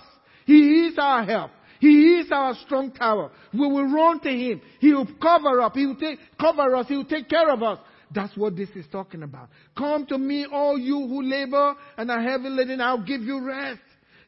He 0.46 0.86
is 0.86 0.94
our 0.98 1.24
help. 1.24 1.50
He 1.80 2.18
is 2.18 2.32
our 2.32 2.54
strong 2.64 2.92
tower. 2.92 3.30
We 3.52 3.60
will 3.60 3.92
run 3.92 4.20
to 4.20 4.30
Him. 4.30 4.62
He 4.80 4.92
will 4.92 5.08
cover 5.20 5.60
up. 5.60 5.74
He 5.74 5.86
will 5.86 5.96
take, 5.96 6.18
cover 6.40 6.74
us. 6.76 6.86
He 6.88 6.96
will 6.96 7.04
take 7.04 7.28
care 7.28 7.50
of 7.50 7.62
us. 7.62 7.78
That's 8.14 8.36
what 8.36 8.56
this 8.56 8.70
is 8.70 8.86
talking 8.90 9.22
about. 9.22 9.48
Come 9.76 10.06
to 10.06 10.16
me, 10.16 10.46
all 10.50 10.78
you 10.78 11.06
who 11.06 11.22
labor 11.22 11.74
and 11.96 12.10
are 12.10 12.22
heavy 12.22 12.48
laden, 12.48 12.80
I'll 12.80 13.02
give 13.02 13.22
you 13.22 13.44
rest. 13.44 13.80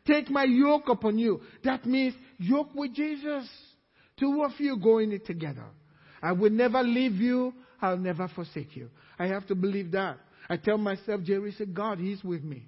Take 0.04 0.30
my 0.30 0.44
yoke 0.44 0.88
upon 0.88 1.18
you. 1.18 1.40
That 1.64 1.86
means 1.86 2.14
yoke 2.38 2.74
with 2.74 2.94
Jesus. 2.94 3.48
Two 4.18 4.42
of 4.44 4.52
you 4.58 4.78
going 4.78 5.12
it 5.12 5.26
together. 5.26 5.66
I 6.22 6.32
will 6.32 6.50
never 6.50 6.82
leave 6.82 7.16
you. 7.16 7.52
I'll 7.80 7.96
never 7.96 8.28
forsake 8.28 8.74
you. 8.74 8.90
I 9.18 9.26
have 9.26 9.46
to 9.48 9.54
believe 9.54 9.92
that. 9.92 10.18
I 10.48 10.56
tell 10.56 10.78
myself, 10.78 11.22
Jerry 11.22 11.52
said, 11.56 11.74
God, 11.74 11.98
He's 11.98 12.24
with 12.24 12.42
me. 12.42 12.66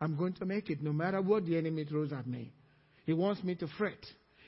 I'm 0.00 0.16
going 0.16 0.34
to 0.34 0.46
make 0.46 0.70
it 0.70 0.82
no 0.82 0.92
matter 0.92 1.20
what 1.20 1.46
the 1.46 1.56
enemy 1.56 1.84
throws 1.84 2.12
at 2.12 2.26
me. 2.26 2.52
He 3.04 3.12
wants 3.12 3.42
me 3.42 3.54
to 3.56 3.66
fret. 3.78 3.98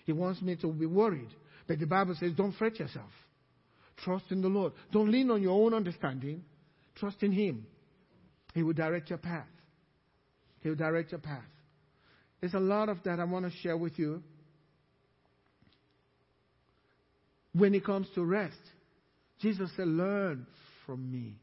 He 0.05 0.13
wants 0.13 0.41
me 0.41 0.57
to 0.57 0.73
be 0.73 0.87
worried. 0.87 1.29
But 1.67 1.79
the 1.79 1.87
Bible 1.87 2.17
says, 2.19 2.33
don't 2.37 2.53
fret 2.53 2.79
yourself. 2.79 3.11
Trust 4.05 4.27
in 4.31 4.41
the 4.41 4.49
Lord. 4.49 4.73
Don't 4.93 5.11
lean 5.11 5.31
on 5.31 5.43
your 5.43 5.53
own 5.53 5.75
understanding. 5.75 6.43
Trust 6.95 7.23
in 7.23 7.33
Him. 7.33 7.67
He 8.55 8.63
will 8.63 8.73
direct 8.73 9.11
your 9.11 9.19
path. 9.19 9.47
He 10.61 10.69
will 10.69 10.77
direct 10.77 11.13
your 11.13 11.21
path. 11.21 11.45
There's 12.41 12.55
a 12.55 12.61
lot 12.61 12.89
of 12.89 13.03
that 13.05 13.19
I 13.19 13.25
want 13.25 13.51
to 13.51 13.59
share 13.59 13.77
with 13.77 13.99
you. 13.99 14.23
When 17.53 17.75
it 17.75 17.85
comes 17.85 18.07
to 18.15 18.25
rest, 18.25 18.61
Jesus 19.41 19.71
said, 19.77 19.89
Learn 19.89 20.47
from 20.87 21.11
me. 21.11 21.37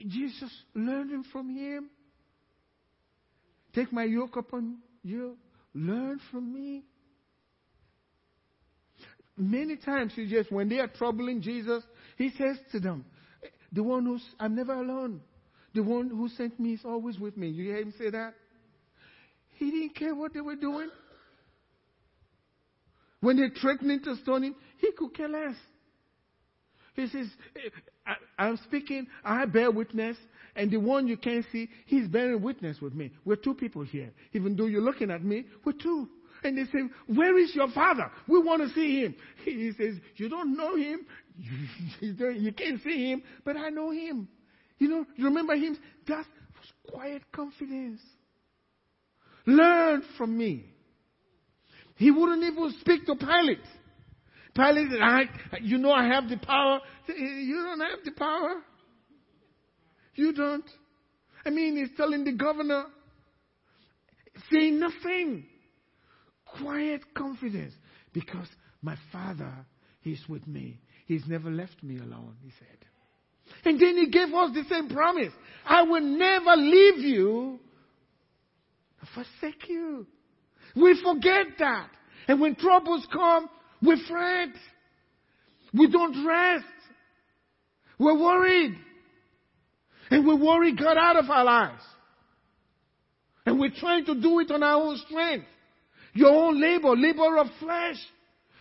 Jesus, 0.00 0.50
learning 0.74 1.24
from 1.32 1.54
Him. 1.54 1.88
Take 3.74 3.92
my 3.92 4.04
yoke 4.04 4.36
upon 4.36 4.78
you. 5.02 5.36
Learn 5.74 6.20
from 6.30 6.52
me. 6.52 6.82
Many 9.36 9.76
times 9.76 10.12
he 10.14 10.28
just, 10.28 10.52
when 10.52 10.68
they 10.68 10.78
are 10.78 10.88
troubling 10.88 11.40
Jesus, 11.40 11.82
he 12.18 12.30
says 12.36 12.58
to 12.72 12.80
them, 12.80 13.04
the 13.72 13.82
one 13.82 14.04
who's, 14.04 14.22
I'm 14.38 14.54
never 14.54 14.74
alone. 14.74 15.22
The 15.74 15.82
one 15.82 16.10
who 16.10 16.28
sent 16.28 16.60
me 16.60 16.74
is 16.74 16.80
always 16.84 17.18
with 17.18 17.36
me. 17.36 17.48
You 17.48 17.64
hear 17.64 17.78
him 17.78 17.94
say 17.98 18.10
that? 18.10 18.34
He 19.62 19.70
didn't 19.70 19.94
care 19.94 20.12
what 20.12 20.34
they 20.34 20.40
were 20.40 20.56
doing. 20.56 20.90
When 23.20 23.36
they 23.36 23.48
threatened 23.60 24.02
to 24.02 24.16
stone 24.16 24.42
him, 24.42 24.56
He 24.78 24.90
could 24.90 25.14
care 25.14 25.28
less. 25.28 25.54
He 26.94 27.06
says, 27.06 27.28
I, 28.36 28.48
am 28.48 28.58
speaking, 28.64 29.06
I 29.24 29.44
bear 29.44 29.70
witness, 29.70 30.16
and 30.56 30.68
the 30.68 30.78
one 30.78 31.06
you 31.06 31.16
can't 31.16 31.46
see, 31.52 31.70
he's 31.86 32.08
bearing 32.08 32.42
witness 32.42 32.80
with 32.80 32.92
me. 32.92 33.12
We're 33.24 33.36
two 33.36 33.54
people 33.54 33.82
here. 33.82 34.10
Even 34.32 34.56
though 34.56 34.66
you're 34.66 34.82
looking 34.82 35.12
at 35.12 35.22
me, 35.22 35.44
we're 35.64 35.72
two. 35.72 36.08
And 36.42 36.58
they 36.58 36.64
say, 36.64 36.80
Where 37.06 37.38
is 37.38 37.54
your 37.54 37.70
father? 37.70 38.10
We 38.26 38.40
want 38.40 38.62
to 38.62 38.74
see 38.74 39.04
him. 39.04 39.14
He 39.44 39.70
says, 39.78 39.94
You 40.16 40.28
don't 40.28 40.56
know 40.56 40.74
him. 40.74 41.06
You 42.00 42.52
can't 42.52 42.82
see 42.82 43.12
him, 43.12 43.22
but 43.44 43.56
I 43.56 43.68
know 43.70 43.92
him. 43.92 44.26
You 44.78 44.88
know, 44.88 45.06
you 45.14 45.26
remember 45.26 45.54
him? 45.54 45.78
That 46.08 46.26
was 46.26 46.72
quiet 46.90 47.22
confidence. 47.30 48.00
Learn 49.46 50.02
from 50.16 50.36
me. 50.36 50.66
He 51.96 52.10
wouldn't 52.10 52.42
even 52.42 52.74
speak 52.80 53.06
to 53.06 53.14
Pilate. 53.14 53.58
Pilate 54.54 55.00
I, 55.00 55.22
you 55.60 55.78
know 55.78 55.92
I 55.92 56.06
have 56.06 56.28
the 56.28 56.36
power. 56.36 56.80
You 57.08 57.62
don't 57.64 57.80
have 57.80 58.04
the 58.04 58.12
power. 58.12 58.56
You 60.14 60.32
don't. 60.32 60.64
I 61.44 61.50
mean, 61.50 61.76
he's 61.76 61.96
telling 61.96 62.24
the 62.24 62.32
governor, 62.32 62.84
saying 64.50 64.78
nothing. 64.78 65.46
Quiet 66.58 67.02
confidence. 67.14 67.72
Because 68.12 68.46
my 68.82 68.96
father 69.10 69.52
is 70.04 70.20
with 70.28 70.46
me. 70.46 70.80
He's 71.06 71.26
never 71.26 71.50
left 71.50 71.82
me 71.82 71.98
alone, 71.98 72.36
he 72.42 72.50
said. 72.58 72.78
And 73.64 73.80
then 73.80 73.96
he 73.96 74.08
gave 74.10 74.32
us 74.34 74.50
the 74.54 74.64
same 74.68 74.88
promise. 74.88 75.32
I 75.64 75.82
will 75.82 76.00
never 76.00 76.56
leave 76.56 76.98
you, 76.98 77.58
forsake 79.14 79.68
you. 79.68 80.06
We 80.76 81.00
forget 81.02 81.46
that. 81.58 81.88
And 82.28 82.40
when 82.40 82.54
troubles 82.54 83.06
come, 83.12 83.48
we 83.82 84.02
fret. 84.08 84.50
We 85.74 85.90
don't 85.90 86.26
rest. 86.26 86.64
We're 87.98 88.18
worried. 88.18 88.76
And 90.10 90.26
we 90.26 90.34
worry 90.34 90.74
God 90.74 90.96
out 90.96 91.16
of 91.16 91.28
our 91.30 91.44
lives. 91.44 91.82
And 93.44 93.58
we're 93.58 93.72
trying 93.76 94.04
to 94.06 94.20
do 94.20 94.40
it 94.40 94.50
on 94.50 94.62
our 94.62 94.80
own 94.82 94.96
strength. 95.08 95.46
Your 96.14 96.30
own 96.30 96.60
labor, 96.60 96.94
labor 96.96 97.38
of 97.38 97.46
flesh. 97.58 97.96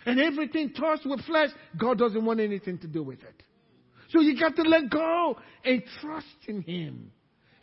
And 0.05 0.19
everything 0.19 0.73
touched 0.73 1.05
with 1.05 1.23
flesh, 1.25 1.49
God 1.79 1.99
doesn't 1.99 2.25
want 2.25 2.39
anything 2.39 2.79
to 2.79 2.87
do 2.87 3.03
with 3.03 3.19
it. 3.21 3.43
So 4.09 4.21
you 4.21 4.39
got 4.39 4.55
to 4.55 4.63
let 4.63 4.89
go 4.89 5.37
and 5.63 5.83
trust 6.01 6.27
in 6.47 6.61
Him 6.63 7.11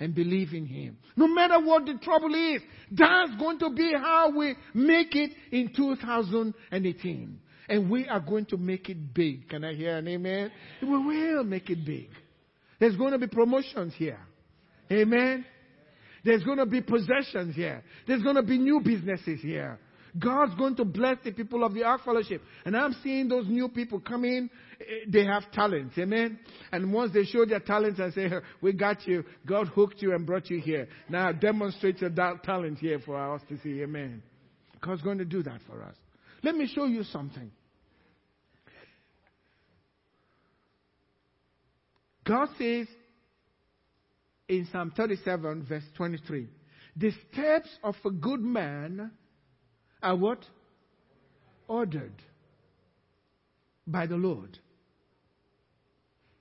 and 0.00 0.14
believe 0.14 0.52
in 0.52 0.66
Him. 0.66 0.96
No 1.16 1.26
matter 1.28 1.58
what 1.60 1.86
the 1.86 1.94
trouble 2.02 2.34
is, 2.34 2.62
that's 2.90 3.34
going 3.38 3.58
to 3.58 3.70
be 3.70 3.92
how 3.96 4.30
we 4.36 4.54
make 4.74 5.14
it 5.14 5.32
in 5.50 5.72
2018. 5.74 7.40
And 7.68 7.90
we 7.90 8.08
are 8.08 8.20
going 8.20 8.46
to 8.46 8.56
make 8.56 8.88
it 8.88 9.12
big. 9.12 9.48
Can 9.48 9.64
I 9.64 9.74
hear 9.74 9.96
an 9.96 10.08
amen? 10.08 10.50
We 10.80 10.88
will 10.88 11.44
make 11.44 11.68
it 11.68 11.84
big. 11.84 12.08
There's 12.80 12.96
going 12.96 13.12
to 13.12 13.18
be 13.18 13.26
promotions 13.26 13.92
here. 13.96 14.20
Amen. 14.90 15.44
There's 16.24 16.42
going 16.44 16.58
to 16.58 16.66
be 16.66 16.80
possessions 16.80 17.54
here. 17.54 17.82
There's 18.06 18.22
going 18.22 18.36
to 18.36 18.42
be 18.42 18.58
new 18.58 18.80
businesses 18.80 19.40
here. 19.40 19.78
God's 20.18 20.54
going 20.54 20.76
to 20.76 20.84
bless 20.84 21.18
the 21.22 21.32
people 21.32 21.64
of 21.64 21.74
the 21.74 21.84
Ark 21.84 22.02
Fellowship. 22.04 22.42
And 22.64 22.76
I'm 22.76 22.96
seeing 23.02 23.28
those 23.28 23.46
new 23.46 23.68
people 23.68 24.00
come 24.00 24.24
in. 24.24 24.50
Eh, 24.80 24.84
they 25.06 25.24
have 25.24 25.50
talents. 25.52 25.96
Amen. 25.98 26.38
And 26.72 26.92
once 26.92 27.12
they 27.12 27.24
show 27.24 27.44
their 27.44 27.60
talents 27.60 28.00
and 28.00 28.12
say, 28.14 28.30
we 28.60 28.72
got 28.72 29.06
you. 29.06 29.24
God 29.46 29.68
hooked 29.68 30.00
you 30.00 30.14
and 30.14 30.26
brought 30.26 30.50
you 30.50 30.60
here. 30.60 30.88
Now 31.08 31.32
demonstrate 31.32 32.00
your 32.00 32.10
talent 32.10 32.78
here 32.78 32.98
for 33.00 33.34
us 33.34 33.42
to 33.48 33.58
see. 33.60 33.82
Amen. 33.82 34.22
God's 34.80 35.02
going 35.02 35.18
to 35.18 35.24
do 35.24 35.42
that 35.42 35.60
for 35.66 35.82
us. 35.82 35.94
Let 36.42 36.54
me 36.54 36.70
show 36.72 36.86
you 36.86 37.04
something. 37.04 37.50
God 42.24 42.48
says 42.58 42.86
in 44.48 44.68
Psalm 44.70 44.92
37, 44.96 45.64
verse 45.66 45.84
23, 45.96 46.46
the 46.96 47.10
steps 47.32 47.68
of 47.82 47.94
a 48.04 48.10
good 48.10 48.40
man 48.40 49.12
are 50.02 50.16
what? 50.16 50.40
Ordered 51.66 52.14
by 53.86 54.06
the 54.06 54.16
Lord. 54.16 54.58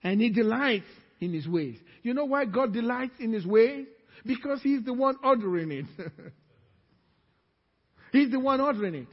And 0.03 0.21
he 0.21 0.29
delights 0.29 0.87
in 1.19 1.33
his 1.33 1.47
ways. 1.47 1.77
You 2.03 2.13
know 2.13 2.25
why 2.25 2.45
God 2.45 2.73
delights 2.73 3.15
in 3.19 3.33
his 3.33 3.45
ways? 3.45 3.87
Because 4.25 4.61
he's 4.61 4.83
the 4.83 4.93
one 4.93 5.15
ordering 5.23 5.71
it. 5.71 5.85
he's 8.11 8.31
the 8.31 8.39
one 8.39 8.61
ordering 8.61 8.95
it. 8.95 9.07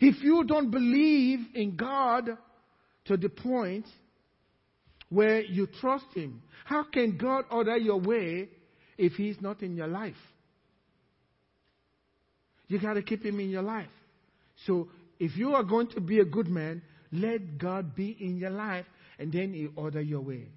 If 0.00 0.22
you 0.22 0.44
don't 0.44 0.70
believe 0.70 1.40
in 1.54 1.76
God 1.76 2.30
to 3.06 3.16
the 3.16 3.28
point 3.28 3.86
where 5.08 5.42
you 5.42 5.66
trust 5.80 6.06
him, 6.14 6.42
how 6.64 6.84
can 6.84 7.16
God 7.16 7.44
order 7.50 7.76
your 7.76 8.00
way 8.00 8.48
if 8.96 9.12
he's 9.12 9.40
not 9.40 9.62
in 9.62 9.76
your 9.76 9.88
life? 9.88 10.16
You 12.68 12.78
got 12.78 12.94
to 12.94 13.02
keep 13.02 13.24
him 13.24 13.40
in 13.40 13.50
your 13.50 13.62
life. 13.62 13.88
So 14.66 14.88
if 15.18 15.36
you 15.36 15.54
are 15.54 15.64
going 15.64 15.88
to 15.88 16.00
be 16.00 16.20
a 16.20 16.24
good 16.24 16.48
man, 16.48 16.82
let 17.10 17.58
God 17.58 17.94
be 17.94 18.16
in 18.20 18.36
your 18.36 18.50
life 18.50 18.86
and 19.18 19.32
then 19.32 19.52
he 19.54 19.68
order 19.74 20.00
your 20.00 20.20
ways. 20.20 20.48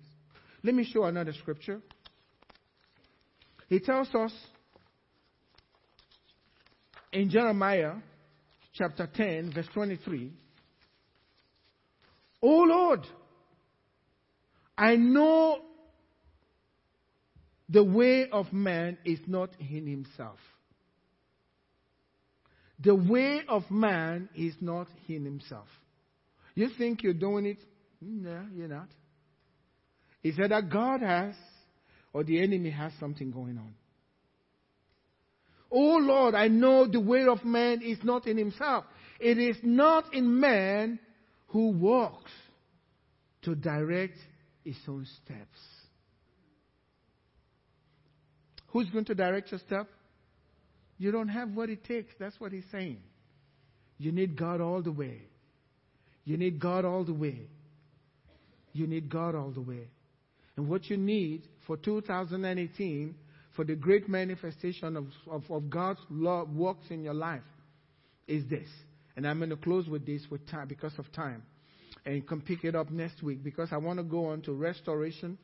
Let 0.64 0.76
me 0.76 0.84
show 0.84 1.06
another 1.06 1.34
scripture. 1.34 1.82
He 3.68 3.80
tells 3.80 4.14
us 4.14 4.34
in 7.14 7.30
Jeremiah 7.30 7.96
chapter 8.74 9.08
10, 9.12 9.54
verse 9.54 9.68
23, 9.74 10.32
Oh 12.44 12.64
Lord, 12.68 13.02
I 14.78 14.96
know 14.96 15.60
the 17.70 17.84
way 17.84 18.30
of 18.30 18.52
man 18.52 18.98
is 19.06 19.20
not 19.28 19.52
in 19.60 19.88
himself. 19.88 20.40
The 22.84 22.96
way 22.96 23.42
of 23.48 23.70
man 23.70 24.30
is 24.36 24.56
not 24.60 24.88
in 25.08 25.24
himself. 25.26 25.68
You 26.56 26.70
think 26.78 27.04
you're 27.04 27.14
doing 27.14 27.46
it? 27.46 27.60
No, 28.02 28.46
you're 28.56 28.68
not. 28.68 28.88
It's 30.24 30.40
either 30.40 30.62
God 30.62 31.02
has 31.02 31.36
or 32.14 32.24
the 32.24 32.42
enemy 32.42 32.72
has 32.72 32.92
something 33.00 33.32
going 33.32 33.58
on. 33.58 33.74
Oh 35.72 35.98
Lord, 36.02 36.36
I 36.36 36.48
know 36.48 36.86
the 36.86 37.00
way 37.00 37.26
of 37.28 37.46
man 37.46 37.82
is 37.82 38.00
not 38.04 38.28
in 38.28 38.38
himself. 38.38 38.84
It 39.20 39.38
is 39.38 39.58
not 39.64 40.14
in 40.14 40.40
man 40.40 41.00
who 41.48 41.70
walks 41.70 42.32
to 43.44 43.56
direct 43.56 44.18
his 44.66 44.76
own 44.88 45.08
steps. 45.24 45.60
Who's 48.68 48.90
going 48.90 49.06
to 49.06 49.16
direct 49.16 49.52
your 49.52 49.60
step? 49.60 49.88
You 51.02 51.12
don't 51.12 51.30
have 51.30 51.50
what 51.56 51.72
it 51.72 51.84
takes. 51.84 52.14
That's 52.20 52.40
what 52.40 52.52
he's 52.52 52.64
saying. 52.72 53.00
You 53.98 54.12
need 54.12 54.38
God 54.38 54.62
all 54.62 54.84
the 54.84 54.92
way. 54.92 55.24
You 56.26 56.38
need 56.38 56.60
God 56.60 56.86
all 56.86 57.04
the 57.04 57.14
way. 57.14 57.48
You 58.72 58.86
need 58.86 59.10
God 59.10 59.34
all 59.34 59.50
the 59.50 59.62
way. 59.62 59.88
And 60.56 60.70
what 60.70 60.92
you 60.92 60.98
need 60.98 61.42
for 61.66 61.76
2018, 61.76 63.16
for 63.56 63.66
the 63.66 63.74
great 63.74 64.08
manifestation 64.10 64.96
of, 64.96 65.08
of, 65.28 65.42
of 65.50 65.72
God's 65.72 66.02
love 66.12 66.54
works 66.54 66.86
in 66.92 67.04
your 67.04 67.16
life, 67.16 67.42
is 68.28 68.48
this. 68.48 68.70
And 69.16 69.28
I'm 69.28 69.40
going 69.40 69.50
to 69.50 69.56
close 69.56 69.88
with 69.88 70.06
this 70.06 70.22
with 70.30 70.48
time 70.52 70.68
because 70.68 70.94
of 71.00 71.12
time. 71.14 71.42
And 72.06 72.14
you 72.14 72.22
can 72.22 72.42
pick 72.42 72.64
it 72.64 72.76
up 72.76 72.92
next 72.92 73.24
week 73.24 73.44
because 73.44 73.70
I 73.72 73.78
want 73.78 73.98
to 73.98 74.04
go 74.04 74.28
on 74.28 74.42
to 74.44 74.54
restoration, 74.54 75.40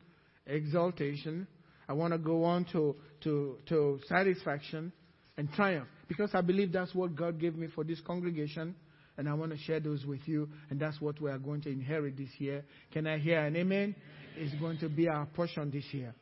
exaltation. 0.46 1.48
I 1.88 1.94
want 1.94 2.12
to 2.12 2.18
go 2.18 2.44
on 2.44 2.64
to, 2.66 2.94
to, 3.24 3.58
to 3.70 3.98
satisfaction 4.06 4.92
and 5.38 5.50
triumph. 5.52 5.88
Because 6.08 6.30
I 6.34 6.42
believe 6.42 6.72
that's 6.72 6.94
what 6.94 7.16
God 7.16 7.40
gave 7.40 7.56
me 7.56 7.68
for 7.74 7.84
this 7.84 8.00
congregation. 8.00 8.74
And 9.16 9.28
I 9.28 9.34
want 9.34 9.52
to 9.52 9.58
share 9.58 9.80
those 9.80 10.04
with 10.04 10.20
you. 10.26 10.48
And 10.68 10.78
that's 10.78 11.00
what 11.00 11.18
we 11.20 11.30
are 11.30 11.38
going 11.38 11.62
to 11.62 11.70
inherit 11.70 12.18
this 12.18 12.28
year. 12.38 12.64
Can 12.92 13.06
I 13.06 13.16
hear 13.16 13.40
an 13.40 13.56
amen? 13.56 13.94
It's 14.36 14.54
going 14.60 14.78
to 14.78 14.88
be 14.88 15.08
our 15.08 15.24
portion 15.26 15.70
this 15.70 15.84
year. 15.92 16.14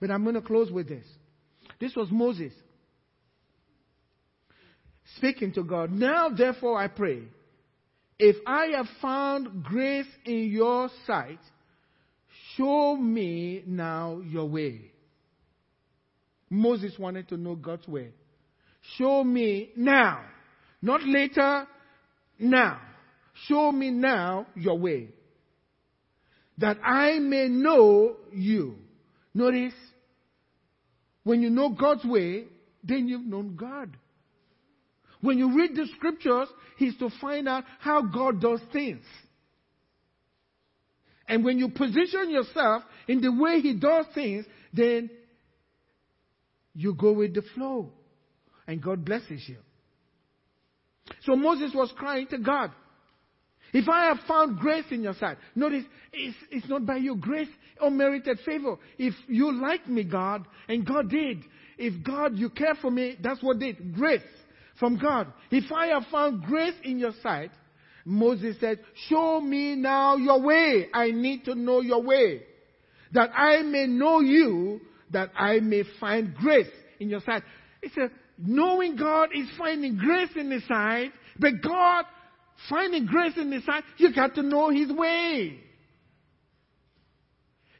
But 0.00 0.10
I'm 0.10 0.24
going 0.24 0.34
to 0.34 0.42
close 0.42 0.70
with 0.72 0.88
this. 0.88 1.06
This 1.78 1.94
was 1.94 2.08
Moses 2.10 2.52
speaking 5.16 5.52
to 5.52 5.62
God. 5.62 5.90
Now, 5.90 6.30
therefore, 6.30 6.78
I 6.78 6.88
pray, 6.88 7.22
if 8.18 8.36
I 8.46 8.66
have 8.76 8.86
found 9.00 9.62
grace 9.64 10.06
in 10.24 10.48
your 10.50 10.88
sight, 11.06 11.40
show 12.56 12.96
me 12.96 13.62
now 13.66 14.20
your 14.24 14.46
way. 14.46 14.92
Moses 16.48 16.92
wanted 16.98 17.28
to 17.28 17.36
know 17.36 17.54
God's 17.54 17.86
way. 17.88 18.10
Show 18.96 19.24
me 19.24 19.70
now. 19.76 20.24
Not 20.80 21.02
later, 21.04 21.66
now. 22.38 22.80
Show 23.46 23.72
me 23.72 23.90
now 23.90 24.46
your 24.54 24.78
way. 24.78 25.08
That 26.58 26.78
I 26.84 27.18
may 27.18 27.48
know 27.48 28.16
you. 28.32 28.76
Notice, 29.34 29.74
when 31.24 31.40
you 31.40 31.50
know 31.50 31.70
God's 31.70 32.04
way, 32.04 32.44
then 32.82 33.08
you've 33.08 33.24
known 33.24 33.56
God. 33.56 33.96
When 35.20 35.38
you 35.38 35.56
read 35.56 35.76
the 35.76 35.86
scriptures, 35.96 36.48
He's 36.76 36.96
to 36.98 37.08
find 37.20 37.48
out 37.48 37.64
how 37.78 38.02
God 38.02 38.40
does 38.40 38.60
things. 38.72 39.04
And 41.28 41.44
when 41.44 41.58
you 41.58 41.68
position 41.68 42.30
yourself 42.30 42.82
in 43.06 43.20
the 43.20 43.32
way 43.32 43.60
He 43.60 43.74
does 43.74 44.06
things, 44.14 44.44
then 44.72 45.08
you 46.74 46.94
go 46.94 47.12
with 47.12 47.34
the 47.34 47.42
flow. 47.54 47.92
And 48.66 48.82
God 48.82 49.04
blesses 49.04 49.42
you. 49.46 49.56
So 51.24 51.36
Moses 51.36 51.72
was 51.74 51.92
crying 51.96 52.26
to 52.28 52.38
God. 52.38 52.70
If 53.72 53.88
I 53.88 54.06
have 54.06 54.18
found 54.28 54.58
grace 54.58 54.84
in 54.90 55.02
your 55.02 55.14
sight, 55.14 55.38
notice 55.54 55.84
it's, 56.12 56.36
it's 56.50 56.68
not 56.68 56.84
by 56.84 56.96
your 56.96 57.16
grace 57.16 57.48
or 57.80 57.90
merited 57.90 58.38
favor. 58.44 58.76
If 58.98 59.14
you 59.28 59.52
like 59.60 59.88
me, 59.88 60.04
God, 60.04 60.46
and 60.68 60.86
God 60.86 61.08
did, 61.08 61.42
if 61.78 62.04
God, 62.04 62.36
you 62.36 62.50
care 62.50 62.74
for 62.80 62.90
me, 62.90 63.16
that's 63.22 63.42
what 63.42 63.58
did. 63.58 63.94
Grace 63.94 64.20
from 64.78 64.98
God. 64.98 65.32
If 65.50 65.72
I 65.72 65.86
have 65.88 66.04
found 66.10 66.42
grace 66.44 66.74
in 66.84 66.98
your 66.98 67.12
sight, 67.22 67.50
Moses 68.04 68.56
said, 68.60 68.80
Show 69.08 69.40
me 69.40 69.74
now 69.76 70.16
your 70.16 70.40
way. 70.42 70.88
I 70.92 71.10
need 71.10 71.44
to 71.46 71.54
know 71.54 71.80
your 71.80 72.02
way. 72.02 72.42
That 73.12 73.30
I 73.34 73.62
may 73.62 73.86
know 73.86 74.20
you, 74.20 74.80
that 75.10 75.30
I 75.36 75.60
may 75.60 75.84
find 75.98 76.34
grace 76.34 76.70
in 77.00 77.08
your 77.08 77.20
sight. 77.20 77.42
It's 77.80 77.96
a 77.96 78.10
knowing 78.38 78.96
God 78.96 79.30
is 79.34 79.48
finding 79.58 79.96
grace 79.96 80.30
in 80.36 80.50
His 80.50 80.66
sight, 80.66 81.12
but 81.38 81.52
God 81.62 82.04
finding 82.68 83.06
grace 83.06 83.34
in 83.36 83.50
His 83.52 83.64
sight, 83.64 83.84
you 83.98 84.14
got 84.14 84.34
to 84.34 84.42
know 84.42 84.70
His 84.70 84.90
way. 84.90 85.58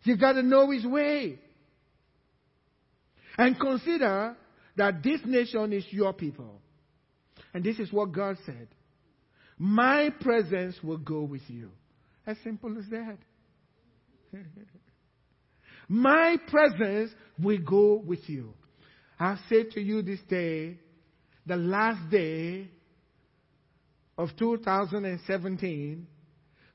You 0.04 0.16
got 0.16 0.32
to 0.32 0.42
know 0.42 0.70
His 0.70 0.84
way. 0.84 1.38
And 3.38 3.58
consider 3.58 4.36
that 4.76 5.02
this 5.02 5.20
nation 5.24 5.72
is 5.72 5.84
your 5.90 6.12
people. 6.12 6.60
And 7.54 7.62
this 7.64 7.78
is 7.78 7.92
what 7.92 8.12
God 8.12 8.36
said. 8.44 8.68
My 9.58 10.10
presence 10.20 10.76
will 10.82 10.98
go 10.98 11.22
with 11.22 11.42
you. 11.48 11.70
As 12.26 12.36
simple 12.42 12.76
as 12.78 12.84
that. 12.90 13.18
My 15.88 16.36
presence 16.48 17.10
will 17.38 17.58
go 17.58 18.02
with 18.04 18.28
you. 18.28 18.54
I 19.22 19.38
say 19.48 19.62
to 19.62 19.80
you 19.80 20.02
this 20.02 20.18
day, 20.28 20.78
the 21.46 21.54
last 21.54 22.10
day 22.10 22.66
of 24.18 24.30
2017, 24.36 26.06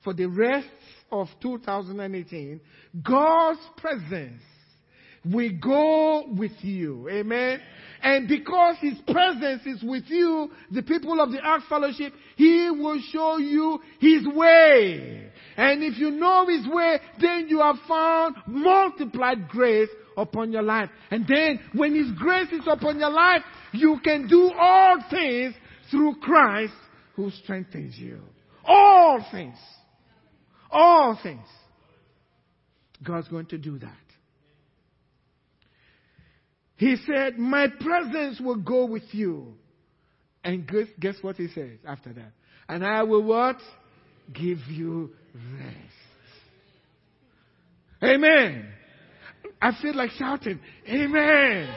for 0.02 0.14
the 0.14 0.28
rest 0.28 0.70
of 1.12 1.28
2018, 1.42 2.62
God's 3.04 3.60
presence 3.76 4.42
will 5.26 5.52
go 5.62 6.30
with 6.38 6.54
you. 6.62 7.10
Amen. 7.10 7.60
And 8.02 8.30
because 8.30 8.78
His 8.80 8.98
presence 9.06 9.64
is 9.66 9.84
with 9.84 10.06
you, 10.08 10.50
the 10.72 10.84
people 10.84 11.20
of 11.20 11.34
the 11.34 11.42
Ark 11.42 11.64
Fellowship, 11.68 12.14
He 12.38 12.70
will 12.72 13.02
show 13.12 13.40
you 13.40 13.82
His 14.00 14.26
way. 14.26 15.32
And 15.58 15.84
if 15.84 15.98
you 15.98 16.12
know 16.12 16.48
His 16.48 16.66
way, 16.66 17.00
then 17.20 17.48
you 17.50 17.60
have 17.60 17.76
found 17.90 18.38
multiplied 18.48 19.50
grace 19.50 19.90
upon 20.18 20.52
your 20.52 20.64
life. 20.64 20.90
And 21.12 21.26
then 21.28 21.60
when 21.74 21.96
His 21.96 22.12
grace 22.18 22.52
is 22.52 22.68
upon 22.68 23.00
your 23.00 23.12
life, 23.12 23.44
you 23.72 24.00
can 24.04 24.28
do 24.28 24.52
all 24.60 24.98
things 25.10 25.54
through 25.90 26.16
Christ 26.16 26.74
who 27.16 27.30
strengthens 27.32 27.98
you. 27.98 28.20
All 28.66 29.26
things. 29.32 29.58
All 30.70 31.18
things. 31.22 31.48
God's 33.04 33.28
going 33.28 33.46
to 33.48 33.58
do 33.58 33.78
that. 33.80 33.94
He 36.76 36.96
said, 37.08 37.38
My 37.38 37.68
presence 37.68 38.40
will 38.40 38.58
go 38.58 38.86
with 38.86 39.04
you. 39.12 39.54
And 40.44 40.68
guess, 40.68 40.88
guess 41.00 41.16
what 41.22 41.36
he 41.36 41.48
says 41.50 41.78
after 41.86 42.14
that? 42.14 42.32
And 42.70 42.86
I 42.86 43.04
will 43.04 43.24
what? 43.24 43.58
Give 44.34 44.60
you 44.70 45.12
rest. 45.36 45.78
Amen. 48.04 48.68
I 49.62 49.72
feel 49.82 49.96
like 49.96 50.12
shouting, 50.12 50.60
Amen. 50.88 51.74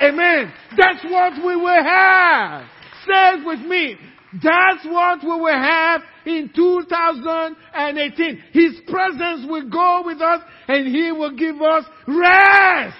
Amen. 0.00 0.52
That's 0.76 1.04
what 1.04 1.34
we 1.44 1.56
will 1.56 1.84
have. 1.84 2.66
Say 3.06 3.40
it 3.40 3.46
with 3.46 3.60
me. 3.60 3.96
That's 4.42 4.84
what 4.84 5.22
we 5.22 5.28
will 5.28 5.58
have 5.58 6.02
in 6.26 6.50
2018. 6.54 8.42
His 8.52 8.80
presence 8.86 9.46
will 9.48 9.68
go 9.70 10.02
with 10.04 10.20
us 10.20 10.42
and 10.68 10.86
He 10.88 11.12
will 11.12 11.34
give 11.34 11.62
us 11.62 11.84
rest. 12.06 12.96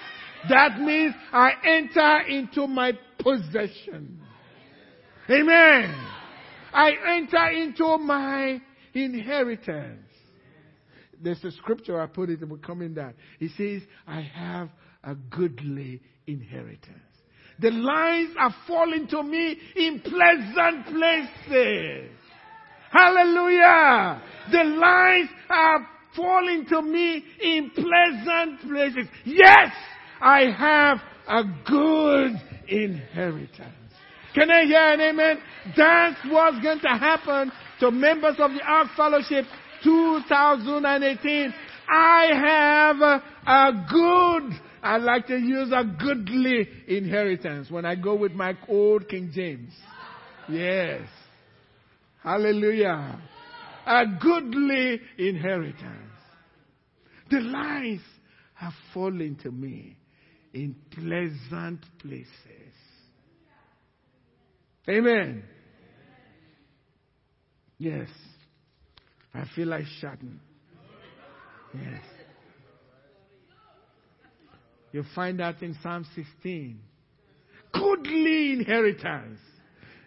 That 0.49 0.79
means 0.79 1.13
I 1.31 1.51
enter 1.63 2.19
into 2.29 2.67
my 2.67 2.93
possession. 3.19 4.19
Amen. 5.29 5.93
I 6.73 6.91
enter 7.15 7.49
into 7.51 7.97
my 7.97 8.61
inheritance. 8.93 10.06
There's 11.21 11.43
a 11.43 11.51
scripture 11.51 11.99
I 11.99 12.07
put 12.07 12.29
it, 12.29 12.41
it 12.41 12.49
will 12.49 12.57
come 12.57 12.81
in 12.81 12.93
that. 12.95 13.15
It 13.39 13.51
says, 13.57 13.87
I 14.07 14.21
have 14.21 14.69
a 15.03 15.15
goodly 15.15 16.01
inheritance. 16.25 16.99
The 17.59 17.71
lines 17.71 18.35
are 18.39 18.53
falling 18.67 19.07
to 19.07 19.23
me 19.23 19.57
in 19.75 20.01
pleasant 20.01 20.85
places. 20.85 22.11
Hallelujah. 22.91 24.21
The 24.51 24.63
lines 24.63 25.29
are 25.49 25.87
falling 26.15 26.65
to 26.67 26.81
me 26.81 27.23
in 27.41 27.71
pleasant 27.71 28.61
places. 28.61 29.09
Yes, 29.25 29.71
I 30.21 30.51
have 30.57 30.99
a 31.27 31.43
good 31.65 32.31
inheritance. 32.67 33.73
Can 34.33 34.51
I 34.51 34.65
hear 34.65 34.93
an 34.93 35.01
amen? 35.01 35.39
That's 35.75 36.19
what's 36.29 36.61
going 36.61 36.79
to 36.81 36.89
happen 36.89 37.51
to 37.79 37.91
members 37.91 38.35
of 38.37 38.51
the 38.51 38.61
Ark 38.61 38.89
Fellowship 38.95 39.45
2018. 39.87 41.53
I 41.89 42.25
have 42.33 43.01
a 43.45 43.71
good, 43.89 44.59
I 44.83 44.97
like 44.97 45.27
to 45.27 45.37
use 45.37 45.71
a 45.73 45.83
goodly 45.83 46.67
inheritance 46.87 47.71
when 47.71 47.85
I 47.85 47.95
go 47.95 48.15
with 48.15 48.33
my 48.33 48.57
old 48.67 49.07
King 49.07 49.31
James. 49.33 49.71
Yes. 50.49 51.01
Hallelujah. 52.21 53.21
A 53.85 54.03
goodly 54.21 54.99
inheritance. 55.17 56.11
The 57.29 57.39
lines 57.39 58.01
have 58.55 58.73
fallen 58.93 59.37
to 59.43 59.51
me 59.51 59.95
in 60.53 60.75
pleasant 60.91 61.85
places. 61.99 62.27
Amen. 64.89 65.43
Yes. 67.77 68.07
I 69.37 69.45
feel 69.55 69.67
like 69.67 69.85
shouting. 70.01 70.39
Yes. 71.73 72.01
You 74.91 75.03
find 75.13 75.39
that 75.39 75.61
in 75.61 75.77
Psalm 75.83 76.05
16. 76.15 76.79
Goodly 77.71 78.53
inheritance. 78.53 79.39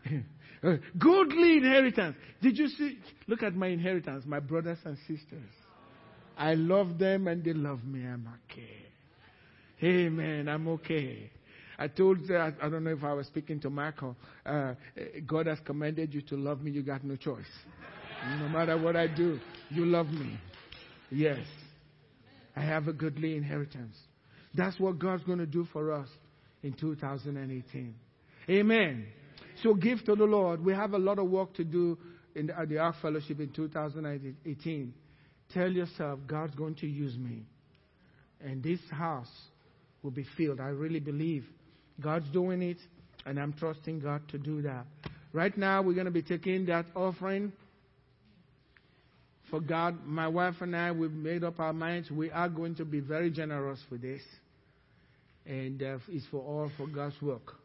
Goodly 0.99 1.59
inheritance. 1.59 2.16
Did 2.43 2.59
you 2.59 2.66
see? 2.68 2.99
Look 3.28 3.43
at 3.43 3.55
my 3.55 3.68
inheritance, 3.68 4.24
my 4.26 4.41
brothers 4.41 4.78
and 4.85 4.97
sisters. 5.07 5.51
I 6.37 6.55
love 6.55 6.99
them 6.99 7.28
and 7.28 7.45
they 7.45 7.53
love 7.53 7.85
me. 7.85 8.05
I'm 8.05 8.26
okay. 8.51 8.87
Amen. 9.83 10.49
I'm 10.49 10.66
okay. 10.68 11.31
I 11.78 11.89
told, 11.89 12.31
uh, 12.31 12.51
I 12.61 12.68
don't 12.68 12.85
know 12.85 12.91
if 12.91 13.05
I 13.05 13.12
was 13.12 13.26
speaking 13.26 13.61
to 13.61 13.70
Michael, 13.70 14.16
uh, 14.45 14.74
God 15.26 15.47
has 15.47 15.59
commanded 15.64 16.12
you 16.12 16.20
to 16.22 16.37
love 16.37 16.62
me. 16.62 16.72
You 16.72 16.83
got 16.83 17.05
no 17.05 17.16
choice. 17.16 17.45
No 18.39 18.49
matter 18.49 18.77
what 18.79 18.97
I 18.97 19.07
do, 19.07 19.39
you 19.71 19.87
love 19.87 20.09
me. 20.09 20.39
Yes. 21.11 21.39
I 22.57 22.61
have 22.61 22.89
a 22.89 22.93
goodly 22.93 23.37
inheritance. 23.37 23.97
That's 24.55 24.79
what 24.79 24.99
God's 24.99 25.25
going 25.25 25.39
to 25.39 25.47
do 25.47 25.66
for 25.73 25.93
us 25.93 26.09
in 26.62 26.73
2018. 26.75 27.95
Amen. 28.49 29.07
So 29.62 29.75
give 29.75 30.05
to 30.05 30.14
the 30.14 30.25
Lord. 30.25 30.64
We 30.64 30.73
have 30.73 30.93
a 30.93 30.99
lot 30.99 31.18
of 31.18 31.29
work 31.29 31.55
to 31.55 31.64
do 31.64 31.97
in 32.35 32.47
the, 32.47 32.55
the 32.66 32.79
Ark 32.79 32.97
Fellowship 33.01 33.41
in 33.41 33.51
2018. 33.51 34.95
Tell 35.53 35.71
yourself, 35.71 36.21
God's 36.27 36.55
going 36.55 36.75
to 36.77 36.87
use 36.87 37.16
me. 37.16 37.45
And 38.41 38.62
this 38.62 38.81
house 38.91 39.31
will 40.03 40.11
be 40.11 40.27
filled. 40.37 40.61
I 40.61 40.68
really 40.68 41.01
believe 41.01 41.45
God's 42.01 42.29
doing 42.31 42.62
it, 42.62 42.79
and 43.27 43.39
I'm 43.39 43.53
trusting 43.53 44.01
God 44.01 44.23
to 44.29 44.39
do 44.39 44.62
that. 44.62 44.87
Right 45.33 45.57
now, 45.57 45.83
we're 45.83 45.95
going 45.95 46.07
to 46.07 46.11
be 46.11 46.23
taking 46.23 46.66
that 46.66 46.87
offering 46.97 47.53
for 49.51 49.61
God. 49.61 49.98
My 50.05 50.28
wife 50.28 50.55
and 50.61 50.74
I, 50.74 50.92
we've 50.92 51.12
made 51.12 51.44
up 51.44 51.61
our 51.61 51.72
minds. 51.72 52.11
We 52.11 52.30
are 52.30 52.48
going 52.48 52.76
to 52.76 52.84
be 52.84 53.01
very 53.01 53.30
generous 53.30 53.80
for 53.88 53.96
this. 53.96 54.22
And 55.46 55.82
uh, 55.82 55.98
it's 56.09 56.26
for 56.30 56.40
all 56.40 56.70
for 56.76 56.86
God's 56.86 57.20
work. 57.20 57.60